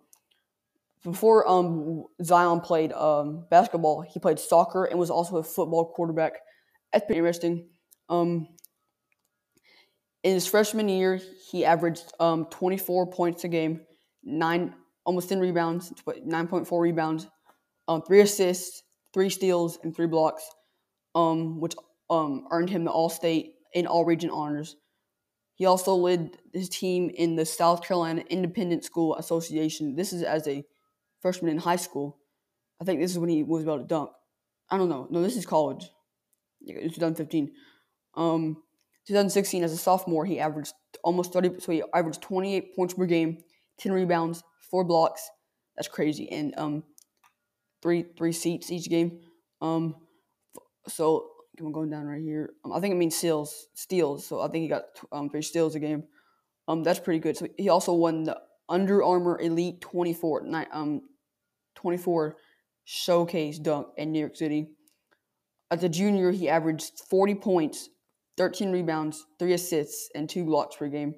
before 1.04 1.48
um 1.48 2.02
Zion 2.20 2.62
played 2.62 2.92
um 2.92 3.46
basketball, 3.48 4.00
he 4.00 4.18
played 4.18 4.40
soccer 4.40 4.86
and 4.86 4.98
was 4.98 5.08
also 5.08 5.36
a 5.36 5.44
football 5.44 5.92
quarterback. 5.92 6.32
That's 6.92 7.06
pretty 7.06 7.20
interesting. 7.20 7.68
Um, 8.08 8.48
in 10.24 10.34
his 10.34 10.48
freshman 10.48 10.88
year, 10.88 11.20
he 11.48 11.64
averaged 11.64 12.12
um 12.18 12.46
24 12.46 13.12
points 13.12 13.44
a 13.44 13.48
game, 13.48 13.82
nine 14.24 14.74
almost 15.04 15.28
10 15.28 15.40
rebounds, 15.40 15.92
9.4 16.06 16.80
rebounds, 16.80 17.26
um, 17.88 18.02
three 18.02 18.20
assists, 18.20 18.82
three 19.12 19.30
steals, 19.30 19.78
and 19.82 19.94
three 19.94 20.06
blocks, 20.06 20.42
um, 21.14 21.60
which 21.60 21.74
um, 22.08 22.46
earned 22.50 22.70
him 22.70 22.84
the 22.84 22.90
All 22.90 23.08
State 23.08 23.54
and 23.74 23.86
All 23.86 24.04
Region 24.04 24.30
honors. 24.30 24.76
He 25.54 25.66
also 25.66 25.94
led 25.94 26.38
his 26.54 26.68
team 26.68 27.10
in 27.10 27.36
the 27.36 27.44
South 27.44 27.82
Carolina 27.82 28.22
Independent 28.30 28.84
School 28.84 29.16
Association. 29.16 29.94
This 29.94 30.12
is 30.12 30.22
as 30.22 30.48
a 30.48 30.64
freshman 31.20 31.50
in 31.50 31.58
high 31.58 31.76
school. 31.76 32.18
I 32.80 32.84
think 32.84 33.00
this 33.00 33.10
is 33.10 33.18
when 33.18 33.28
he 33.28 33.42
was 33.42 33.62
about 33.62 33.76
to 33.76 33.84
dunk. 33.84 34.10
I 34.70 34.78
don't 34.78 34.88
know. 34.88 35.06
No, 35.10 35.22
this 35.22 35.36
is 35.36 35.44
college. 35.44 35.90
It's 36.62 36.94
2015. 36.94 37.52
Um, 38.14 38.62
2016, 39.06 39.64
as 39.64 39.72
a 39.72 39.76
sophomore, 39.76 40.24
he 40.24 40.40
averaged 40.40 40.72
almost 41.02 41.32
30. 41.32 41.60
So 41.60 41.72
he 41.72 41.82
averaged 41.94 42.22
28 42.22 42.74
points 42.76 42.94
per 42.94 43.06
game, 43.06 43.38
10 43.80 43.92
rebounds, 43.92 44.42
four 44.70 44.84
blocks. 44.84 45.28
That's 45.76 45.88
crazy, 45.88 46.30
and 46.30 46.54
um, 46.56 46.84
three 47.82 48.04
three 48.16 48.32
seats 48.32 48.70
each 48.70 48.88
game. 48.88 49.20
Um, 49.60 49.96
so 50.88 51.30
I'm 51.58 51.72
going 51.72 51.90
down 51.90 52.06
right 52.06 52.22
here. 52.22 52.50
Um, 52.64 52.72
I 52.72 52.80
think 52.80 52.92
it 52.92 52.96
means 52.96 53.16
steals, 53.16 53.68
steals. 53.74 54.26
So 54.26 54.40
I 54.40 54.48
think 54.48 54.62
he 54.62 54.68
got 54.68 54.84
um, 55.12 55.28
three 55.28 55.42
steals 55.42 55.74
a 55.74 55.80
game. 55.80 56.04
Um, 56.68 56.82
that's 56.82 57.00
pretty 57.00 57.18
good. 57.18 57.36
So 57.36 57.48
he 57.58 57.68
also 57.68 57.92
won 57.92 58.24
the 58.24 58.40
Under 58.68 59.02
Armour 59.02 59.40
Elite 59.40 59.80
24, 59.80 60.46
um, 60.72 61.02
24 61.74 62.36
showcase 62.84 63.58
dunk 63.58 63.88
in 63.96 64.12
New 64.12 64.20
York 64.20 64.36
City. 64.36 64.68
As 65.70 65.84
a 65.84 65.88
junior, 65.88 66.30
he 66.32 66.48
averaged 66.48 67.00
40 67.08 67.36
points, 67.36 67.88
13 68.36 68.72
rebounds, 68.72 69.26
three 69.38 69.52
assists, 69.52 70.10
and 70.14 70.28
two 70.28 70.44
blocks 70.44 70.76
per 70.76 70.88
game. 70.88 71.14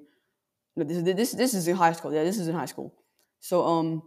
No, 0.75 0.83
this, 0.83 1.03
this, 1.03 1.31
this 1.31 1.53
is 1.53 1.67
in 1.67 1.75
high 1.75 1.93
school. 1.93 2.13
Yeah, 2.13 2.23
this 2.23 2.39
is 2.39 2.47
in 2.47 2.55
high 2.55 2.65
school. 2.65 2.93
So 3.43 3.65
um, 3.65 4.03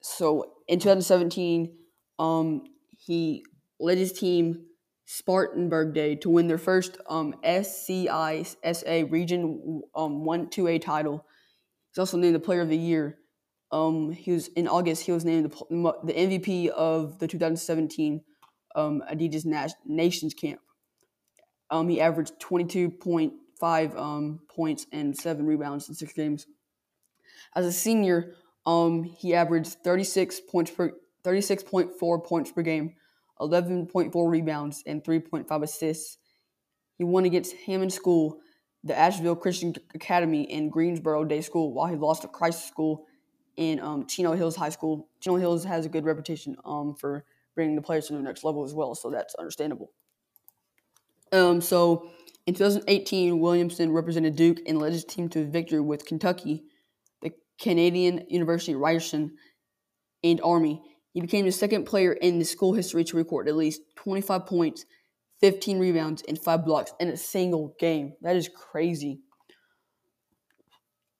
so 0.00 0.54
in 0.66 0.78
2017, 0.78 1.76
um, 2.18 2.64
he 2.96 3.44
led 3.78 3.98
his 3.98 4.14
team 4.14 4.64
Spartanburg 5.04 5.92
Day 5.92 6.14
to 6.16 6.30
win 6.30 6.48
their 6.48 6.56
first 6.56 6.96
um, 7.06 7.34
SCISA 7.44 9.12
Region 9.12 9.82
um, 9.94 10.24
1 10.24 10.46
2A 10.46 10.80
title. 10.80 11.26
He's 11.90 11.98
also 11.98 12.16
named 12.16 12.34
the 12.34 12.40
Player 12.40 12.62
of 12.62 12.70
the 12.70 12.78
Year. 12.78 13.18
Um, 13.72 14.10
he 14.10 14.32
was 14.32 14.48
in 14.48 14.68
August. 14.68 15.02
He 15.02 15.12
was 15.12 15.26
named 15.26 15.52
the, 15.52 15.94
the 16.04 16.14
MVP 16.14 16.68
of 16.68 17.18
the 17.18 17.28
2017 17.28 18.22
um, 18.74 19.02
Adidas 19.12 19.44
Nas- 19.44 19.74
Nations 19.84 20.32
Camp. 20.32 20.60
Um, 21.68 21.90
he 21.90 22.00
averaged 22.00 22.40
22.5 22.40 23.98
um, 23.98 24.40
points 24.48 24.86
and 24.92 25.14
seven 25.14 25.44
rebounds 25.44 25.90
in 25.90 25.94
six 25.94 26.14
games. 26.14 26.46
As 27.54 27.66
a 27.66 27.72
senior, 27.72 28.32
um, 28.66 29.04
he 29.04 29.34
averaged 29.34 29.76
36 29.84 30.40
points 30.40 30.70
per 30.70 30.92
36.4 31.24 32.24
points 32.24 32.52
per 32.52 32.62
game, 32.62 32.94
11.4 33.40 34.30
rebounds, 34.30 34.82
and 34.86 35.02
3.5 35.02 35.62
assists. 35.62 36.18
He 36.98 37.04
won 37.04 37.24
against 37.24 37.54
Hammond 37.66 37.92
School, 37.92 38.40
the 38.84 38.96
Asheville 38.96 39.34
Christian 39.34 39.74
Academy, 39.94 40.50
and 40.50 40.70
Greensboro 40.70 41.24
Day 41.24 41.40
School, 41.40 41.72
while 41.72 41.88
he 41.88 41.96
lost 41.96 42.22
to 42.22 42.28
Christ 42.28 42.68
School 42.68 43.06
in 43.56 43.80
um, 43.80 44.06
Chino 44.06 44.34
Hills 44.34 44.54
High 44.54 44.68
School. 44.68 45.08
Chino 45.20 45.36
Hills 45.36 45.64
has 45.64 45.86
a 45.86 45.88
good 45.88 46.04
reputation 46.04 46.56
um, 46.64 46.94
for 46.94 47.24
bringing 47.54 47.74
the 47.74 47.82
players 47.82 48.06
to 48.08 48.12
the 48.12 48.20
next 48.20 48.44
level 48.44 48.64
as 48.64 48.74
well, 48.74 48.94
so 48.94 49.10
that's 49.10 49.34
understandable. 49.34 49.90
Um, 51.32 51.60
so 51.60 52.10
in 52.46 52.54
2018, 52.54 53.40
Williamson 53.40 53.92
represented 53.92 54.36
Duke 54.36 54.58
and 54.66 54.78
led 54.78 54.92
his 54.92 55.04
team 55.04 55.28
to 55.30 55.44
victory 55.44 55.80
with 55.80 56.04
Kentucky, 56.04 56.64
Canadian 57.60 58.24
University 58.28 58.74
Ryerson, 58.74 59.36
and 60.22 60.40
Army. 60.42 60.82
He 61.12 61.20
became 61.20 61.46
the 61.46 61.52
second 61.52 61.84
player 61.84 62.12
in 62.12 62.38
the 62.38 62.44
school 62.44 62.74
history 62.74 63.04
to 63.04 63.16
record 63.16 63.48
at 63.48 63.56
least 63.56 63.80
25 63.96 64.46
points, 64.46 64.84
15 65.40 65.78
rebounds, 65.78 66.22
and 66.28 66.38
5 66.38 66.64
blocks 66.64 66.92
in 67.00 67.08
a 67.08 67.16
single 67.16 67.74
game. 67.78 68.14
That 68.22 68.36
is 68.36 68.48
crazy. 68.48 69.20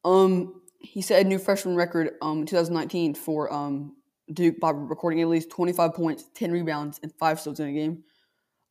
Um, 0.05 0.63
he 0.79 1.03
set 1.03 1.25
a 1.25 1.29
new 1.29 1.39
freshman 1.39 1.77
record 1.77 2.11
um, 2.23 2.41
in 2.41 2.47
2019 2.47 3.15
for 3.15 3.53
um, 3.53 3.97
Duke 4.33 4.61
by 4.61 4.71
recording 4.71 5.21
at 5.23 5.29
least 5.29 5.51
25 5.51 5.95
points, 5.95 6.25
10 6.35 6.53
rebounds, 6.53 7.01
and 7.03 7.13
5 7.19 7.41
steals 7.41 7.61
in 7.61 7.69
a 7.69 7.73
game, 7.73 8.05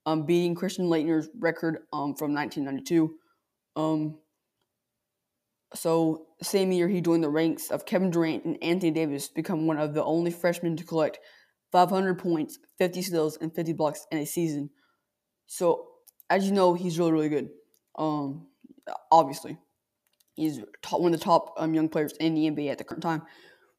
um, 0.06 0.26
beating 0.26 0.56
Christian 0.56 0.86
Laettner's 0.86 1.28
record 1.40 1.80
um, 1.92 2.16
from 2.16 2.34
1992. 2.34 3.16
Um, 3.76 4.20
so, 5.76 6.28
same 6.42 6.72
year, 6.72 6.88
he 6.88 7.02
joined 7.02 7.24
the 7.24 7.30
ranks 7.30 7.70
of 7.70 7.86
Kevin 7.86 8.10
Durant 8.10 8.46
and 8.46 8.62
Anthony 8.64 8.92
Davis, 8.92 9.28
become 9.28 9.68
one 9.68 9.78
of 9.78 9.94
the 9.94 10.04
only 10.04 10.32
freshmen 10.32 10.78
to 10.78 10.84
collect 10.84 11.20
500 11.72 12.18
points, 12.18 12.58
50 12.78 13.02
steals, 13.02 13.38
and 13.38 13.54
50 13.54 13.74
blocks 13.74 14.06
in 14.12 14.18
a 14.18 14.26
season. 14.26 14.70
So, 15.48 15.88
as 16.30 16.46
you 16.46 16.52
know, 16.52 16.74
he's 16.74 16.98
really, 16.98 17.12
really 17.12 17.30
good. 17.30 17.50
Um, 17.98 18.48
obviously, 19.12 19.58
he's 20.36 20.60
top, 20.82 21.02
one 21.02 21.14
of 21.14 21.20
the 21.20 21.24
top 21.24 21.54
um, 21.58 21.74
young 21.74 21.90
players 21.90 22.14
in 22.14 22.36
the 22.36 22.50
NBA 22.50 22.72
at 22.72 22.78
the 22.78 22.84
current 22.84 23.04
time, 23.04 23.24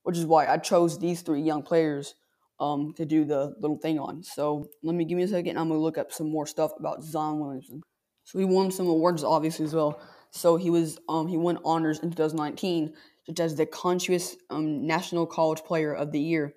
which 0.03 0.17
is 0.17 0.27
why 0.27 0.47
I 0.47 0.59
chose 0.59 0.99
these 0.99 1.23
three 1.23 1.43
young 1.43 1.63
players 1.63 2.15
um, 2.61 2.95
to 2.97 3.05
do 3.05 3.25
the 3.25 3.55
little 3.61 3.79
thing 3.79 3.99
on. 3.99 4.23
So, 4.23 4.69
let 4.83 4.95
me 4.95 5.05
give 5.05 5.17
me 5.17 5.25
a 5.25 5.29
second. 5.29 5.59
I'm 5.59 5.69
gonna 5.69 5.81
look 5.81 5.99
up 5.99 6.13
some 6.13 6.31
more 6.31 6.47
stuff 6.47 6.73
about 6.79 7.03
Zion 7.03 7.41
Williamson. 7.41 7.83
So, 8.25 8.39
he 8.39 8.45
won 8.45 8.71
some 8.71 8.89
awards, 8.89 9.25
obviously, 9.25 9.65
as 9.65 9.75
well. 9.75 10.01
So 10.31 10.57
he 10.57 10.71
was 10.71 10.99
um, 11.09 11.27
he 11.29 11.37
won 11.37 11.59
honors 11.65 12.01
in 12.01 12.11
2019, 12.11 12.95
such 13.27 13.41
as 13.41 13.57
the 13.57 13.67
Conscious 13.67 14.37
um, 14.51 14.87
National 14.87 15.27
College 15.27 15.61
Player 15.61 15.95
of 15.95 16.13
the 16.13 16.21
Year, 16.21 16.55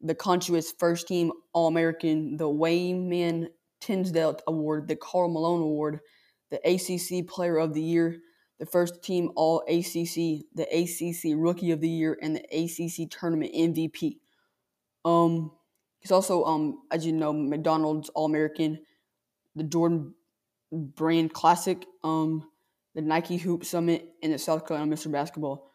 the 0.00 0.14
Conscious 0.14 0.72
First 0.78 1.08
Team 1.08 1.32
All 1.52 1.68
American, 1.68 2.36
the 2.36 2.48
Wayman 2.48 3.48
Tisdale 3.80 4.38
Award, 4.46 4.88
the 4.88 4.96
Karl 4.96 5.30
Malone 5.30 5.62
Award, 5.62 6.00
the 6.50 6.60
ACC 6.64 7.26
Player 7.26 7.58
of 7.58 7.74
the 7.74 7.82
Year, 7.82 8.18
the 8.58 8.66
First 8.66 9.02
Team 9.02 9.30
All 9.36 9.62
ACC, 9.68 10.44
the 10.54 10.66
ACC 10.70 11.34
Rookie 11.36 11.70
of 11.70 11.80
the 11.80 11.88
Year, 11.88 12.18
and 12.20 12.36
the 12.36 12.44
ACC 12.52 13.10
Tournament 13.10 13.52
MVP. 13.54 14.16
Um, 15.04 15.52
he's 16.00 16.12
also 16.12 16.44
um, 16.44 16.82
as 16.90 17.06
you 17.06 17.12
know, 17.12 17.32
McDonald's 17.32 18.10
All 18.10 18.26
American, 18.26 18.80
the 19.54 19.64
Jordan 19.64 20.14
Brand 20.72 21.32
Classic. 21.32 21.84
Um, 22.04 22.49
the 22.94 23.02
Nike 23.02 23.36
Hoop 23.36 23.64
Summit, 23.64 24.08
and 24.22 24.32
the 24.32 24.38
South 24.38 24.66
Carolina 24.66 24.94
Mr. 24.94 25.10
Basketball. 25.10 25.72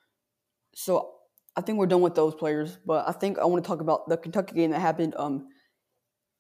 So 0.73 1.11
I 1.55 1.61
think 1.61 1.77
we're 1.77 1.85
done 1.85 2.01
with 2.01 2.15
those 2.15 2.35
players, 2.35 2.77
but 2.85 3.07
I 3.07 3.11
think 3.11 3.39
I 3.39 3.45
want 3.45 3.63
to 3.63 3.67
talk 3.67 3.81
about 3.81 4.09
the 4.09 4.17
Kentucky 4.17 4.55
game 4.55 4.71
that 4.71 4.79
happened. 4.79 5.15
Um, 5.17 5.47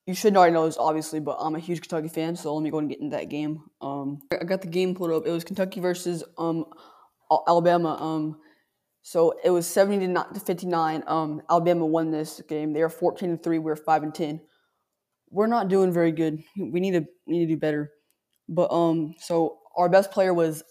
you 0.05 0.13
should 0.13 0.35
already 0.35 0.53
know 0.53 0.65
this, 0.65 0.77
obviously, 0.77 1.19
but 1.19 1.37
I'm 1.39 1.55
a 1.55 1.59
huge 1.59 1.81
Kentucky 1.81 2.09
fan, 2.09 2.35
so 2.35 2.53
let 2.53 2.63
me 2.63 2.69
go 2.69 2.79
and 2.79 2.89
get 2.89 2.99
into 2.99 3.15
that 3.15 3.29
game. 3.29 3.63
Um, 3.81 4.19
I 4.31 4.43
got 4.43 4.61
the 4.61 4.67
game 4.67 4.93
pulled 4.93 5.11
up. 5.11 5.25
It 5.25 5.31
was 5.31 5.43
Kentucky 5.43 5.79
versus 5.79 6.23
um, 6.37 6.65
Alabama. 7.47 7.95
Um, 7.99 8.37
so 9.01 9.35
it 9.43 9.49
was 9.49 9.65
70 9.67 10.13
to 10.13 10.39
59. 10.39 11.03
Um, 11.07 11.41
Alabama 11.49 11.85
won 11.85 12.11
this 12.11 12.41
game. 12.47 12.73
They 12.73 12.81
are 12.81 12.89
14 12.89 13.29
and 13.29 13.41
three. 13.41 13.57
We're 13.57 13.75
five 13.75 14.03
and 14.03 14.13
10. 14.13 14.41
We're 15.29 15.47
not 15.47 15.69
doing 15.69 15.91
very 15.91 16.11
good. 16.11 16.43
We 16.57 16.79
need 16.79 16.91
to 16.91 17.05
we 17.25 17.39
need 17.39 17.47
to 17.47 17.53
do 17.53 17.59
better. 17.59 17.91
But 18.47 18.71
um, 18.71 19.15
so 19.19 19.59
our 19.77 19.89
best 19.89 20.11
player 20.11 20.33
was 20.33 20.63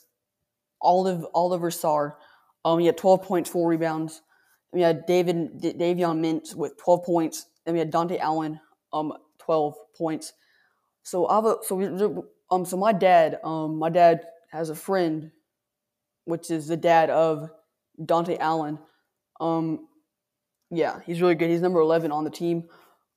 Olive 0.80 1.24
Oliver 1.34 1.70
Sarr. 1.70 2.14
Um, 2.64 2.78
he 2.78 2.86
had 2.86 2.96
12 2.96 3.22
points, 3.22 3.50
four 3.50 3.68
rebounds. 3.68 4.22
we 4.72 4.80
had 4.80 5.06
David 5.06 5.60
D- 5.60 5.72
Davion 5.74 6.20
Mintz 6.20 6.54
with 6.54 6.76
12 6.78 7.04
points. 7.04 7.46
Then 7.64 7.74
we 7.74 7.78
had 7.78 7.92
Dontaie 7.92 8.18
Allen, 8.18 8.60
um, 8.92 9.12
12 9.38 9.74
points. 9.96 10.32
So 11.02 11.26
I 11.26 11.36
have 11.36 11.44
a, 11.44 11.56
so 11.62 11.74
we, 11.76 11.86
um 12.50 12.64
so 12.64 12.76
my 12.76 12.92
dad 12.92 13.38
um 13.44 13.78
my 13.78 13.90
dad 13.90 14.20
has 14.50 14.70
a 14.70 14.74
friend, 14.74 15.30
which 16.24 16.50
is 16.50 16.68
the 16.68 16.76
dad 16.76 17.10
of 17.10 17.50
Dontaie 18.00 18.38
Allen. 18.38 18.78
Um, 19.40 19.88
yeah, 20.70 21.00
he's 21.04 21.20
really 21.20 21.34
good. 21.34 21.50
He's 21.50 21.60
number 21.60 21.80
11 21.80 22.12
on 22.12 22.24
the 22.24 22.30
team. 22.30 22.68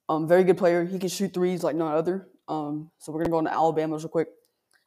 Um, 0.09 0.27
very 0.27 0.43
good 0.43 0.57
player. 0.57 0.83
He 0.85 0.99
can 0.99 1.09
shoot 1.09 1.33
threes 1.33 1.63
like 1.63 1.75
none 1.75 1.93
other. 1.93 2.27
Um, 2.47 2.91
so 2.97 3.11
we're 3.11 3.19
gonna 3.19 3.31
go 3.31 3.39
into 3.39 3.53
Alabama 3.53 3.97
real 3.97 4.07
quick. 4.07 4.29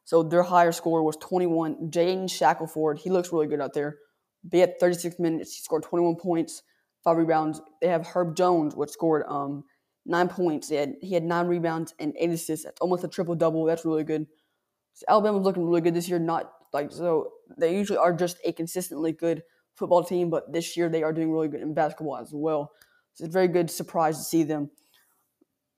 So 0.03 0.23
their 0.23 0.43
higher 0.43 0.71
score 0.71 1.03
was 1.03 1.17
21. 1.17 1.89
Jaden 1.89 2.29
Shackelford, 2.29 2.99
he 2.99 3.09
looks 3.09 3.31
really 3.31 3.47
good 3.47 3.61
out 3.61 3.73
there. 3.73 3.97
Be 4.47 4.61
at 4.61 4.79
36 4.79 5.19
minutes, 5.19 5.55
he 5.55 5.61
scored 5.61 5.83
21 5.83 6.15
points, 6.15 6.63
five 7.03 7.17
rebounds. 7.17 7.61
They 7.81 7.87
have 7.87 8.07
Herb 8.07 8.35
Jones, 8.35 8.75
which 8.75 8.89
scored 8.89 9.23
um, 9.27 9.63
nine 10.05 10.27
points. 10.27 10.69
He 10.69 10.75
had, 10.75 10.95
he 11.01 11.13
had 11.13 11.23
nine 11.23 11.47
rebounds 11.47 11.93
and 11.99 12.13
eight 12.17 12.31
assists. 12.31 12.65
That's 12.65 12.81
almost 12.81 13.03
a 13.03 13.07
triple 13.07 13.35
double. 13.35 13.65
That's 13.65 13.85
really 13.85 14.03
good. 14.03 14.25
So 14.93 15.05
Alabama's 15.07 15.43
looking 15.43 15.65
really 15.65 15.81
good 15.81 15.93
this 15.93 16.09
year. 16.09 16.19
Not 16.19 16.51
like 16.73 16.91
so 16.91 17.31
they 17.57 17.75
usually 17.75 17.97
are 17.97 18.13
just 18.13 18.37
a 18.43 18.51
consistently 18.51 19.11
good 19.11 19.43
football 19.75 20.03
team, 20.03 20.29
but 20.29 20.51
this 20.51 20.75
year 20.75 20.89
they 20.89 21.03
are 21.03 21.13
doing 21.13 21.31
really 21.31 21.47
good 21.47 21.61
in 21.61 21.73
basketball 21.73 22.17
as 22.17 22.31
well. 22.33 22.71
So 23.13 23.25
it's 23.25 23.31
a 23.31 23.33
very 23.33 23.47
good 23.47 23.69
surprise 23.69 24.17
to 24.17 24.23
see 24.23 24.43
them. 24.43 24.71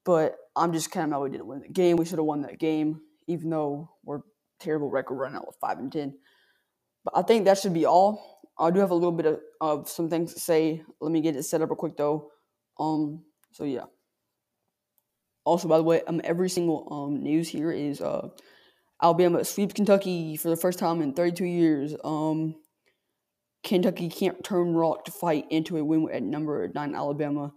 But 0.04 0.36
I'm 0.56 0.72
just 0.72 0.90
kind 0.90 1.04
of 1.04 1.10
mad 1.10 1.18
we 1.18 1.30
didn't 1.30 1.46
win 1.46 1.60
the 1.60 1.68
game. 1.68 1.96
We 1.96 2.04
should 2.04 2.18
have 2.18 2.26
won 2.26 2.42
that 2.42 2.58
game 2.58 3.00
even 3.26 3.50
though 3.50 3.90
we're 4.04 4.20
terrible 4.60 4.90
record 4.90 5.16
right 5.16 5.34
out 5.34 5.46
with 5.46 5.56
five 5.60 5.78
and 5.78 5.92
ten. 5.92 6.14
But 7.04 7.16
I 7.16 7.22
think 7.22 7.44
that 7.44 7.58
should 7.58 7.74
be 7.74 7.86
all. 7.86 8.40
I 8.58 8.70
do 8.70 8.80
have 8.80 8.90
a 8.90 8.94
little 8.94 9.12
bit 9.12 9.26
of, 9.26 9.40
of 9.60 9.88
some 9.88 10.08
things 10.08 10.34
to 10.34 10.40
say. 10.40 10.82
Let 11.00 11.12
me 11.12 11.20
get 11.20 11.36
it 11.36 11.42
set 11.42 11.62
up 11.62 11.70
real 11.70 11.76
quick 11.76 11.96
though. 11.96 12.30
Um. 12.78 13.24
So 13.52 13.64
yeah. 13.64 13.84
Also, 15.44 15.68
by 15.68 15.76
the 15.76 15.82
way, 15.82 16.02
um, 16.06 16.20
every 16.24 16.48
single 16.48 16.88
um 16.90 17.22
news 17.22 17.48
here 17.48 17.70
is 17.70 18.00
uh, 18.00 18.28
Alabama 19.02 19.44
sweeps 19.44 19.74
Kentucky 19.74 20.36
for 20.36 20.48
the 20.48 20.56
first 20.56 20.78
time 20.78 21.02
in 21.02 21.12
32 21.12 21.44
years. 21.44 21.94
Um, 22.02 22.54
Kentucky 23.62 24.08
can't 24.08 24.44
turn 24.44 24.74
rock 24.74 25.04
to 25.06 25.10
fight 25.12 25.46
into 25.50 25.76
a 25.76 25.84
win 25.84 26.08
at 26.12 26.22
number 26.22 26.70
nine 26.74 26.94
Alabama. 26.94 27.52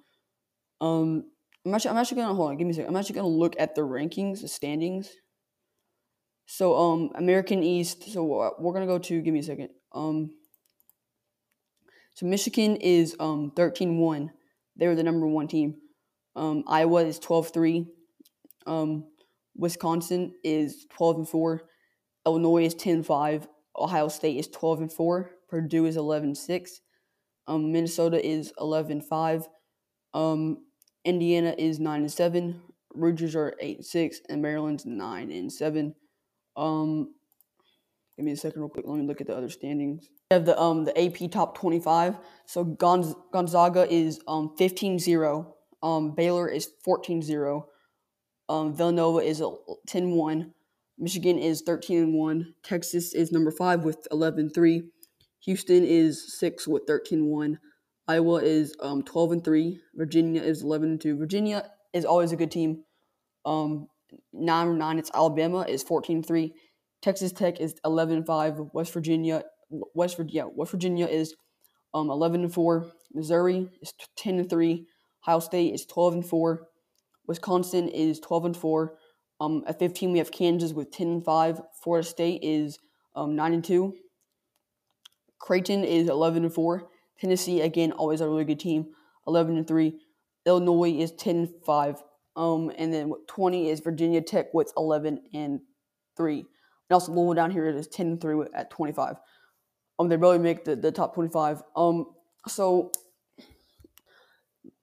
Um, 0.82 1.26
I'm 1.66 1.74
actually, 1.74 1.92
I'm 1.92 1.98
actually 1.98 2.22
gonna 2.22 2.34
hold 2.34 2.50
on. 2.52 2.58
Give 2.58 2.66
me 2.66 2.72
a 2.72 2.76
second. 2.76 2.90
I'm 2.90 2.96
actually 2.98 3.16
gonna 3.16 3.28
look 3.28 3.56
at 3.60 3.76
the 3.76 3.82
rankings, 3.82 4.42
the 4.42 4.48
standings. 4.48 5.10
So 6.48 6.76
um 6.76 7.12
American 7.14 7.62
East. 7.62 8.12
So 8.12 8.24
we're 8.58 8.74
gonna 8.74 8.88
go 8.88 8.98
to. 8.98 9.22
Give 9.22 9.34
me 9.34 9.42
a 9.42 9.44
second. 9.44 9.70
Um. 9.94 10.32
So 12.16 12.26
Michigan 12.26 12.78
is 12.78 13.16
um 13.20 13.52
13-1. 13.56 14.30
They 14.76 14.88
were 14.88 14.96
the 14.96 15.04
number 15.04 15.28
one 15.28 15.48
team. 15.48 15.76
Um, 16.36 16.64
Iowa 16.68 17.04
is 17.04 17.20
12-3. 17.20 17.88
Um, 18.68 19.06
Wisconsin 19.56 20.34
is 20.44 20.86
12 20.96 21.18
and 21.18 21.30
4. 21.30 21.62
Illinois 22.28 22.66
is 22.66 22.76
10-5. 22.76 23.48
Ohio 23.76 24.08
State 24.08 24.38
is 24.38 24.48
12 24.48 24.82
and 24.82 24.94
4. 24.94 25.32
Purdue 25.50 25.86
is 25.86 25.98
11-6. 25.98 26.70
Um, 27.48 27.72
Minnesota 27.72 28.24
is 28.24 28.54
11-5. 28.60 29.48
Um, 30.14 30.66
Indiana 31.04 31.56
is 31.58 31.80
9 31.80 32.02
and 32.02 32.12
7. 32.12 32.62
Rutgers 32.94 33.36
are 33.36 33.56
8 33.60 33.78
and 33.78 33.86
6 33.86 34.22
and 34.30 34.42
Maryland's 34.42 34.86
9 34.86 35.32
and 35.32 35.52
7. 35.52 35.96
Um, 36.58 37.14
give 38.18 38.26
me 38.26 38.34
a 38.34 38.38
second, 38.38 38.62
real 38.62 38.70
quick. 38.70 38.86
Let 38.88 38.98
me 38.98 39.06
look 39.06 39.22
at 39.22 39.28
the 39.28 39.38
other 39.38 39.50
standings. 39.50 40.10
We 40.32 40.36
have 40.36 40.46
the 40.46 40.60
um 40.60 40.84
the 40.84 41.00
AP 41.00 41.32
top 41.32 41.58
twenty 41.58 41.80
five. 41.80 42.18
So 42.46 42.66
Gonz- 42.66 43.16
Gonzaga 43.32 43.88
is 43.90 44.20
um 44.28 44.56
15-0. 44.60 45.54
Um, 45.84 46.16
Baylor 46.16 46.50
is 46.50 46.70
14-0. 46.86 47.64
Um, 48.50 48.76
Villanova 48.76 49.20
is 49.20 49.44
10 49.88 50.12
1. 50.12 50.54
Michigan 50.98 51.38
is 51.38 51.62
13 51.62 51.98
and 52.00 52.14
1. 52.14 52.54
Texas 52.64 53.14
is 53.14 53.32
number 53.32 53.52
5 53.52 53.84
with 53.84 54.08
11 54.12 54.50
3. 54.50 54.84
Houston 55.42 55.84
is 55.84 56.40
6 56.40 56.68
with 56.68 56.84
13 56.88 57.26
1. 57.26 57.60
Iowa 58.08 58.42
is 58.42 58.74
um, 58.80 59.04
12 59.04 59.32
and 59.34 59.44
3. 59.44 59.80
Virginia 59.96 60.42
is 60.42 60.64
11 60.64 60.92
and 60.92 61.02
2. 61.02 61.18
Virginia 61.18 61.70
is 61.94 62.06
always 62.06 62.32
a 62.32 62.36
good 62.36 62.52
team. 62.52 62.84
Um, 63.46 63.88
9 64.34 64.68
and 64.68 64.80
9 64.80 65.00
it's 65.00 65.12
Alabama 65.14 65.62
is 65.62 65.84
14 65.84 66.24
3. 66.24 66.54
Texas 67.02 67.32
Tech 67.32 67.60
is 67.60 67.76
11-5. 67.86 68.74
West 68.74 68.94
Virginia 68.94 69.44
West 69.70 70.18
Virginia 70.18 70.48
West 70.48 70.72
Virginia 70.72 71.06
is 71.06 71.36
um, 71.94 72.08
11-4. 72.08 72.90
Missouri 73.14 73.70
is 73.82 73.94
10-3. 74.20 74.86
Ohio 75.24 75.40
State 75.40 75.74
is 75.74 75.86
12 75.86 76.14
and 76.14 76.26
4. 76.26 76.68
Wisconsin 77.28 77.90
is 77.90 78.20
12 78.20 78.46
and 78.46 78.58
4. 78.58 78.96
Um, 79.40 79.64
at 79.68 79.80
15, 79.80 80.12
we 80.12 80.18
have 80.18 80.32
Kansas 80.32 80.74
with 80.74 80.92
10 80.92 81.08
and 81.08 81.26
5. 81.26 81.62
Florida 81.84 82.08
State 82.08 82.44
is 82.44 82.80
um, 83.16 83.36
9 83.36 83.54
and 83.54 83.64
2. 83.64 83.94
Creighton 85.40 85.84
is 85.84 86.10
11 86.10 86.46
and 86.46 86.54
4. 86.54 86.88
Tennessee, 87.20 87.62
again, 87.62 87.92
always 87.92 88.22
a 88.22 88.28
really 88.28 88.46
good 88.46 88.60
team, 88.60 88.88
11 89.28 89.58
and 89.58 89.68
3. 89.68 90.00
Illinois 90.46 90.92
is 90.92 91.12
10 91.12 91.36
and 91.36 91.50
5. 91.66 92.04
Um, 92.38 92.72
and 92.78 92.94
then 92.94 93.12
20 93.28 93.70
is 93.70 93.80
Virginia 93.82 94.22
Tech 94.22 94.54
with 94.54 94.72
11 94.78 95.20
and 95.34 95.60
3. 96.16 96.40
And 96.40 96.46
also 96.92 97.12
Louisville 97.12 97.34
down 97.34 97.52
here 97.52 97.68
is 97.68 97.88
10 97.88 98.08
and 98.08 98.22
3 98.22 98.46
at 98.54 98.70
25. 98.70 99.16
Um, 100.00 100.08
they 100.08 100.16
really 100.16 100.38
make 100.38 100.64
the, 100.64 100.76
the 100.76 100.92
top 100.92 101.16
25. 101.16 101.64
Um, 101.76 102.06
so 102.48 102.92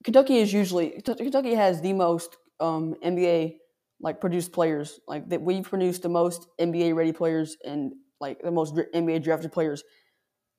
Kentucky 0.03 0.39
is 0.39 0.53
usually 0.53 1.01
Kentucky 1.03 1.55
has 1.55 1.81
the 1.81 1.93
most 1.93 2.37
um, 2.61 2.95
NBA 3.03 3.57
like 4.01 4.21
produced 4.21 4.53
players. 4.53 5.01
Like 5.09 5.29
that 5.31 5.41
we've 5.41 5.63
produced 5.63 6.03
the 6.03 6.09
most 6.09 6.47
NBA 6.61 6.95
ready 6.95 7.13
players 7.13 7.57
and 7.65 7.93
like 8.21 8.43
the 8.43 8.51
most 8.51 8.75
NBA 8.75 9.23
drafted 9.23 9.53
players 9.53 9.83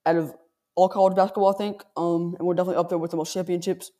out 0.05 0.15
of 0.15 0.33
all 0.75 0.89
college 0.89 1.15
basketball, 1.15 1.53
I 1.53 1.57
think. 1.57 1.83
Um, 1.95 2.35
and 2.37 2.47
we're 2.47 2.53
definitely 2.53 2.79
up 2.79 2.89
there 2.89 2.97
with 2.97 3.11
the 3.11 3.17
most 3.17 3.33
championships. 3.33 3.91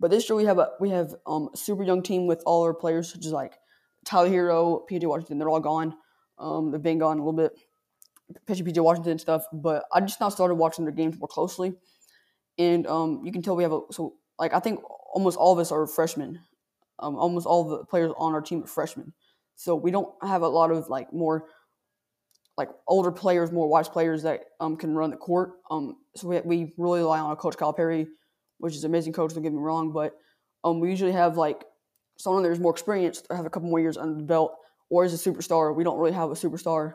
But 0.00 0.10
this 0.10 0.28
year 0.28 0.36
we 0.36 0.46
have 0.46 0.58
a 0.58 0.70
we 0.80 0.88
have 0.90 1.14
um, 1.26 1.50
a 1.52 1.56
super 1.56 1.84
young 1.84 2.02
team 2.02 2.26
with 2.26 2.42
all 2.46 2.62
our 2.64 2.74
players, 2.74 3.12
such 3.12 3.26
as 3.26 3.32
like 3.32 3.58
Tyler 4.04 4.30
Herro, 4.30 4.80
PJ 4.90 5.04
Washington. 5.04 5.38
They're 5.38 5.50
all 5.50 5.60
gone. 5.60 5.94
Um, 6.38 6.72
they've 6.72 6.82
been 6.82 6.98
gone 6.98 7.18
a 7.18 7.20
little 7.20 7.34
bit, 7.34 7.52
especially 8.34 8.72
PJ 8.72 8.82
Washington 8.82 9.12
and 9.12 9.20
stuff. 9.20 9.44
But 9.52 9.84
I 9.92 10.00
just 10.00 10.18
now 10.20 10.30
started 10.30 10.54
watching 10.54 10.86
their 10.86 10.94
games 10.94 11.18
more 11.18 11.28
closely, 11.28 11.74
and 12.58 12.86
um, 12.86 13.20
you 13.24 13.30
can 13.30 13.42
tell 13.42 13.54
we 13.54 13.62
have 13.62 13.74
a 13.74 13.80
so 13.92 14.14
like 14.38 14.54
I 14.54 14.58
think 14.58 14.80
almost 15.14 15.36
all 15.36 15.52
of 15.52 15.58
us 15.58 15.70
are 15.70 15.86
freshmen. 15.86 16.40
Um, 16.98 17.16
almost 17.16 17.46
all 17.46 17.64
the 17.64 17.84
players 17.84 18.12
on 18.16 18.34
our 18.34 18.42
team 18.42 18.62
are 18.62 18.66
freshmen, 18.66 19.12
so 19.54 19.76
we 19.76 19.90
don't 19.90 20.12
have 20.22 20.40
a 20.40 20.48
lot 20.48 20.70
of 20.70 20.88
like 20.88 21.12
more 21.12 21.44
like 22.56 22.70
older 22.86 23.10
players, 23.10 23.52
more 23.52 23.68
wise 23.68 23.88
players 23.88 24.22
that 24.22 24.44
um, 24.60 24.76
can 24.76 24.94
run 24.94 25.10
the 25.10 25.16
court. 25.16 25.52
Um, 25.70 25.96
so 26.14 26.28
we, 26.28 26.40
we 26.40 26.74
really 26.76 27.00
rely 27.00 27.18
on 27.18 27.30
our 27.30 27.36
coach 27.36 27.56
Calipari, 27.56 28.06
which 28.60 28.74
is 28.74 28.84
amazing 28.84 29.12
coach. 29.12 29.34
Don't 29.34 29.42
get 29.42 29.52
me 29.52 29.58
wrong, 29.58 29.92
but 29.92 30.14
um, 30.64 30.80
we 30.80 30.90
usually 30.90 31.12
have 31.12 31.36
like 31.36 31.64
someone 32.16 32.42
that's 32.42 32.58
more 32.58 32.72
experienced, 32.72 33.26
or 33.30 33.36
have 33.36 33.46
a 33.46 33.50
couple 33.50 33.68
more 33.68 33.80
years 33.80 33.96
under 33.96 34.14
the 34.14 34.22
belt, 34.22 34.54
or 34.90 35.04
is 35.04 35.14
a 35.14 35.30
superstar. 35.30 35.74
We 35.74 35.84
don't 35.84 35.98
really 35.98 36.12
have 36.12 36.30
a 36.30 36.34
superstar, 36.34 36.94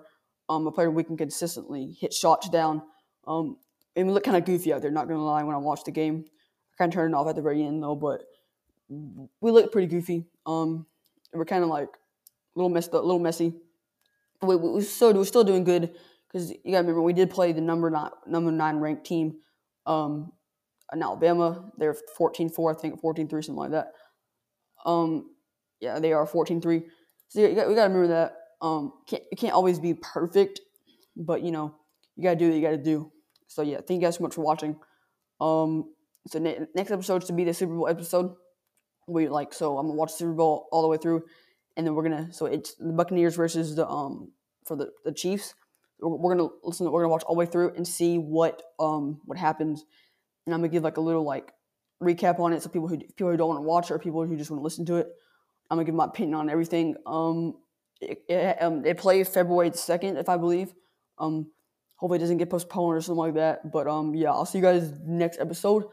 um, 0.50 0.68
a 0.68 0.72
player 0.72 0.92
we 0.92 1.04
can 1.04 1.18
consistently 1.18 1.98
hit 2.00 2.14
shots 2.14 2.50
down. 2.50 2.84
Um, 3.28 3.58
and 3.96 4.08
we 4.08 4.14
look 4.14 4.24
kind 4.24 4.38
of 4.38 4.46
goofy 4.46 4.72
out 4.74 4.82
there. 4.82 4.92
Not 4.92 5.08
gonna 5.08 5.24
lie, 5.24 5.44
when 5.44 5.56
I 5.56 5.60
watch 5.60 5.84
the 5.84 5.92
game, 5.92 6.26
I 6.28 6.76
kind 6.78 6.94
of 6.94 6.96
turn 6.96 7.12
it 7.12 7.16
off 7.16 7.28
at 7.28 7.36
the 7.36 7.42
very 7.42 7.64
end 7.64 7.82
though, 7.82 7.96
but 7.96 8.24
we 8.90 9.52
look 9.52 9.72
pretty 9.72 9.88
goofy. 9.88 10.26
Um, 10.46 10.86
we're 11.34 11.46
kind 11.46 11.64
of 11.64 11.70
like 11.70 11.88
a 11.88 12.60
little 12.60 12.70
messed 12.70 12.94
up, 12.94 13.04
a 13.04 13.06
little 13.06 13.20
messy. 13.20 13.54
We, 14.42 14.56
we, 14.56 14.82
still 14.82 15.14
we're 15.14 15.26
still 15.26 15.44
doing 15.44 15.64
good 15.64 15.96
because 16.28 16.52
you 16.52 16.58
gotta 16.66 16.80
remember 16.80 17.02
we 17.02 17.14
did 17.14 17.30
play 17.30 17.52
the 17.52 17.62
number 17.62 17.90
nine 17.90 18.12
number 18.28 18.52
nine 18.52 18.78
ranked 18.78 19.06
team, 19.06 19.38
um, 19.86 20.32
in 20.94 21.02
Alabama. 21.02 21.72
They're 21.78 21.96
14-4, 22.18 22.76
I 22.76 22.80
think 22.80 23.02
14-3, 23.02 23.30
something 23.30 23.56
like 23.56 23.72
that. 23.72 23.92
Um, 24.86 25.32
yeah, 25.80 26.00
they 26.00 26.14
are 26.14 26.28
14-3. 26.28 26.84
So 27.30 27.42
you 27.42 27.56
got, 27.56 27.68
we 27.68 27.76
gotta 27.76 27.94
remember 27.94 28.08
that. 28.08 28.36
Um, 28.62 28.94
can't, 29.08 29.24
it 29.32 29.38
can't 29.38 29.54
always 29.54 29.80
be 29.80 29.94
perfect, 29.94 30.62
but 31.16 31.42
you 31.42 31.52
know 31.52 31.76
you 32.16 32.24
gotta 32.24 32.36
do 32.36 32.48
what 32.48 32.56
you 32.56 32.62
gotta 32.62 32.78
do. 32.78 33.12
So 33.48 33.62
yeah, 33.62 33.78
thank 33.78 34.02
you 34.02 34.08
guys 34.08 34.16
so 34.16 34.24
much 34.24 34.36
for 34.36 34.42
watching. 34.42 34.78
Um, 35.40 35.94
so 36.28 36.40
ne- 36.40 36.66
next 36.74 36.92
episode 36.92 37.24
is 37.24 37.28
to 37.28 37.34
be 37.34 37.44
the 37.44 37.54
Super 37.54 37.76
Bowl 37.76 37.88
episode. 37.88 38.36
We 39.08 39.28
like 39.28 39.54
so 39.54 39.78
I'm 39.78 39.88
gonna 39.88 39.98
watch 39.98 40.14
Super 40.14 40.34
Bowl 40.34 40.68
all 40.72 40.82
the 40.82 40.88
way 40.88 40.98
through, 40.98 41.24
and 41.78 41.86
then 41.86 41.94
we're 41.94 42.04
gonna 42.04 42.32
so 42.32 42.46
it's 42.46 42.74
the 42.76 42.94
Buccaneers 42.94 43.36
versus 43.36 43.76
the 43.76 43.88
um 43.88 44.32
for 44.66 44.76
the 44.76 44.92
the 45.04 45.12
Chiefs. 45.12 45.54
We're, 46.00 46.16
we're 46.16 46.36
gonna 46.36 46.50
listen. 46.64 46.90
We're 46.92 47.02
gonna 47.02 47.12
watch 47.12 47.24
all 47.24 47.36
the 47.36 47.40
way 47.40 47.46
through 47.46 47.74
and 47.76 47.88
see 47.88 48.18
what 48.18 48.64
um 48.80 49.22
what 49.26 49.38
happens, 49.38 49.86
and 50.46 50.54
I'm 50.54 50.62
gonna 50.62 50.70
give 50.70 50.84
like 50.84 50.98
a 50.98 51.02
little 51.02 51.24
like 51.24 51.52
recap 52.02 52.40
on 52.40 52.54
it. 52.54 52.62
So 52.62 52.70
people 52.70 52.88
who 52.88 52.98
people 52.98 53.32
who 53.32 53.38
don't 53.38 53.50
want 53.50 53.58
to 53.60 53.64
watch 53.64 53.90
it 53.90 53.94
or 53.94 54.00
people 54.00 54.26
who 54.26 54.38
just 54.38 54.52
want 54.52 54.60
to 54.60 54.64
listen 54.64 54.86
to 54.86 54.96
it, 54.96 55.08
I'm 55.70 55.78
gonna 55.78 55.86
give 55.86 55.96
my 55.96 56.06
opinion 56.06 56.36
on 56.36 56.50
everything. 56.50 56.96
Um, 57.06 57.58
it, 58.02 58.24
it, 58.28 58.62
um, 58.62 58.86
it 58.86 58.98
plays 58.98 59.30
February 59.30 59.72
second, 59.74 60.18
if 60.18 60.30
I 60.30 60.38
believe. 60.38 60.74
Um, 61.18 61.52
hopefully 61.96 62.18
it 62.18 62.22
doesn't 62.22 62.38
get 62.38 62.50
postponed 62.50 62.98
or 62.98 63.02
something 63.02 63.18
like 63.18 63.36
that. 63.36 63.72
But 63.72 63.88
um, 63.88 64.14
yeah, 64.14 64.32
I'll 64.32 64.46
see 64.46 64.60
you 64.60 64.64
guys 64.64 64.92
next 65.06 65.40
episode. 65.40 65.86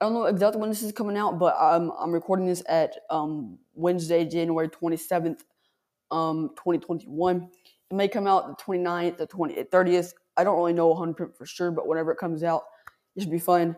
I 0.00 0.06
don't 0.06 0.14
know 0.14 0.24
exactly 0.24 0.60
when 0.60 0.70
this 0.70 0.82
is 0.82 0.92
coming 0.92 1.16
out, 1.16 1.38
but 1.38 1.54
I'm 1.60 1.92
I'm 1.92 2.10
recording 2.12 2.46
this 2.46 2.62
at 2.68 2.96
um, 3.10 3.58
Wednesday, 3.74 4.24
January 4.24 4.68
27th, 4.68 5.42
um, 6.10 6.50
2021. 6.56 7.48
It 7.90 7.94
may 7.94 8.08
come 8.08 8.26
out 8.26 8.58
the 8.58 8.64
29th, 8.64 9.18
the 9.18 9.26
20th, 9.26 9.68
30th. 9.68 10.12
I 10.36 10.44
don't 10.44 10.56
really 10.56 10.72
know 10.72 10.88
100 10.88 11.36
for 11.36 11.46
sure, 11.46 11.70
but 11.70 11.86
whenever 11.86 12.10
it 12.10 12.16
comes 12.16 12.42
out, 12.42 12.62
it 13.14 13.20
should 13.20 13.30
be 13.30 13.38
fun. 13.38 13.76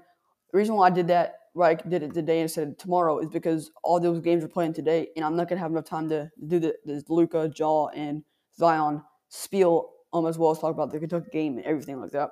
The 0.55 0.59
reason 0.59 0.77
why 0.77 0.87
I 0.87 0.91
did 0.91 1.09
that, 1.09 1.41
I 1.61 1.75
did 1.75 2.05
it 2.05 2.15
today 2.15 2.39
instead 2.39 2.69
of 2.69 2.79
tomorrow, 2.79 3.19
is 3.19 3.29
because 3.29 3.73
all 3.83 3.99
those 3.99 4.21
games 4.21 4.45
are 4.45 4.49
playing 4.49 4.75
today, 4.75 5.09
and 5.17 5.25
I'm 5.25 5.35
not 5.35 5.49
gonna 5.49 5.61
have 5.61 5.73
enough 5.73 5.87
time 5.87 6.09
to 6.11 6.31
do 6.47 6.61
the, 6.61 6.77
the 6.85 7.03
Luka, 7.09 7.51
Ja, 7.59 7.87
and 7.89 8.23
Zion 8.57 9.03
spiel, 9.29 9.91
um, 10.13 10.27
as 10.27 10.39
well 10.39 10.53
as 10.53 10.61
talk 10.61 10.71
about 10.71 10.93
the 10.93 11.01
Kentucky 11.01 11.27
game 11.33 11.57
and 11.57 11.67
everything 11.67 12.01
like 12.01 12.13
that. 12.13 12.31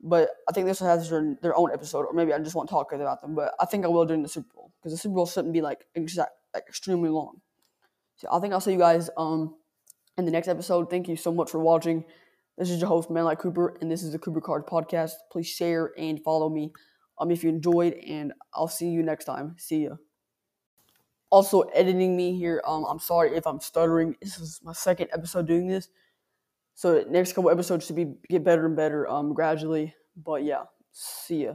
But 0.00 0.30
I 0.48 0.52
think 0.52 0.66
this 0.66 0.78
has 0.78 1.10
their, 1.10 1.36
their 1.42 1.54
own 1.54 1.70
episode, 1.74 2.06
or 2.06 2.14
maybe 2.14 2.32
I 2.32 2.38
just 2.38 2.56
won't 2.56 2.70
talk 2.70 2.90
about 2.94 3.20
them. 3.20 3.34
But 3.34 3.52
I 3.60 3.66
think 3.66 3.84
I 3.84 3.88
will 3.88 4.06
during 4.06 4.22
the 4.22 4.30
Super 4.30 4.48
Bowl 4.54 4.72
because 4.80 4.92
the 4.92 4.98
Super 4.98 5.16
Bowl 5.16 5.26
shouldn't 5.26 5.52
be 5.52 5.60
like 5.60 5.84
exact, 5.94 6.32
like 6.54 6.64
extremely 6.66 7.10
long. 7.10 7.42
So 8.14 8.28
I 8.32 8.40
think 8.40 8.54
I'll 8.54 8.62
see 8.62 8.72
you 8.72 8.78
guys 8.78 9.10
um 9.18 9.56
in 10.16 10.24
the 10.24 10.30
next 10.30 10.48
episode. 10.48 10.88
Thank 10.88 11.06
you 11.06 11.16
so 11.16 11.34
much 11.34 11.50
for 11.50 11.58
watching. 11.60 12.06
This 12.56 12.70
is 12.70 12.80
your 12.80 12.88
host, 12.88 13.10
Manlight 13.10 13.40
Cooper, 13.40 13.76
and 13.82 13.90
this 13.90 14.02
is 14.02 14.12
the 14.12 14.18
Cooper 14.18 14.40
Cards 14.40 14.64
Podcast. 14.66 15.12
Please 15.30 15.48
share 15.48 15.92
and 15.98 16.18
follow 16.24 16.48
me 16.48 16.72
um 17.18 17.30
if 17.30 17.42
you 17.44 17.50
enjoyed, 17.50 17.94
and 17.94 18.32
I'll 18.54 18.68
see 18.68 18.88
you 18.88 19.02
next 19.02 19.24
time. 19.24 19.56
See 19.58 19.84
ya. 19.84 19.96
Also 21.30 21.62
editing 21.74 22.16
me 22.16 22.36
here. 22.38 22.62
Um, 22.66 22.84
I'm 22.84 22.98
sorry 23.00 23.36
if 23.36 23.46
I'm 23.46 23.60
stuttering. 23.60 24.16
This 24.22 24.38
is 24.38 24.60
my 24.62 24.72
second 24.72 25.08
episode 25.12 25.46
doing 25.46 25.66
this. 25.66 25.88
So 26.74 27.04
next 27.08 27.32
couple 27.32 27.50
episodes 27.50 27.86
should 27.86 27.96
be 27.96 28.14
get 28.28 28.44
better 28.44 28.66
and 28.66 28.76
better 28.76 29.08
um 29.08 29.34
gradually. 29.34 29.94
But 30.16 30.44
yeah, 30.44 30.64
see 30.92 31.44
ya. 31.44 31.54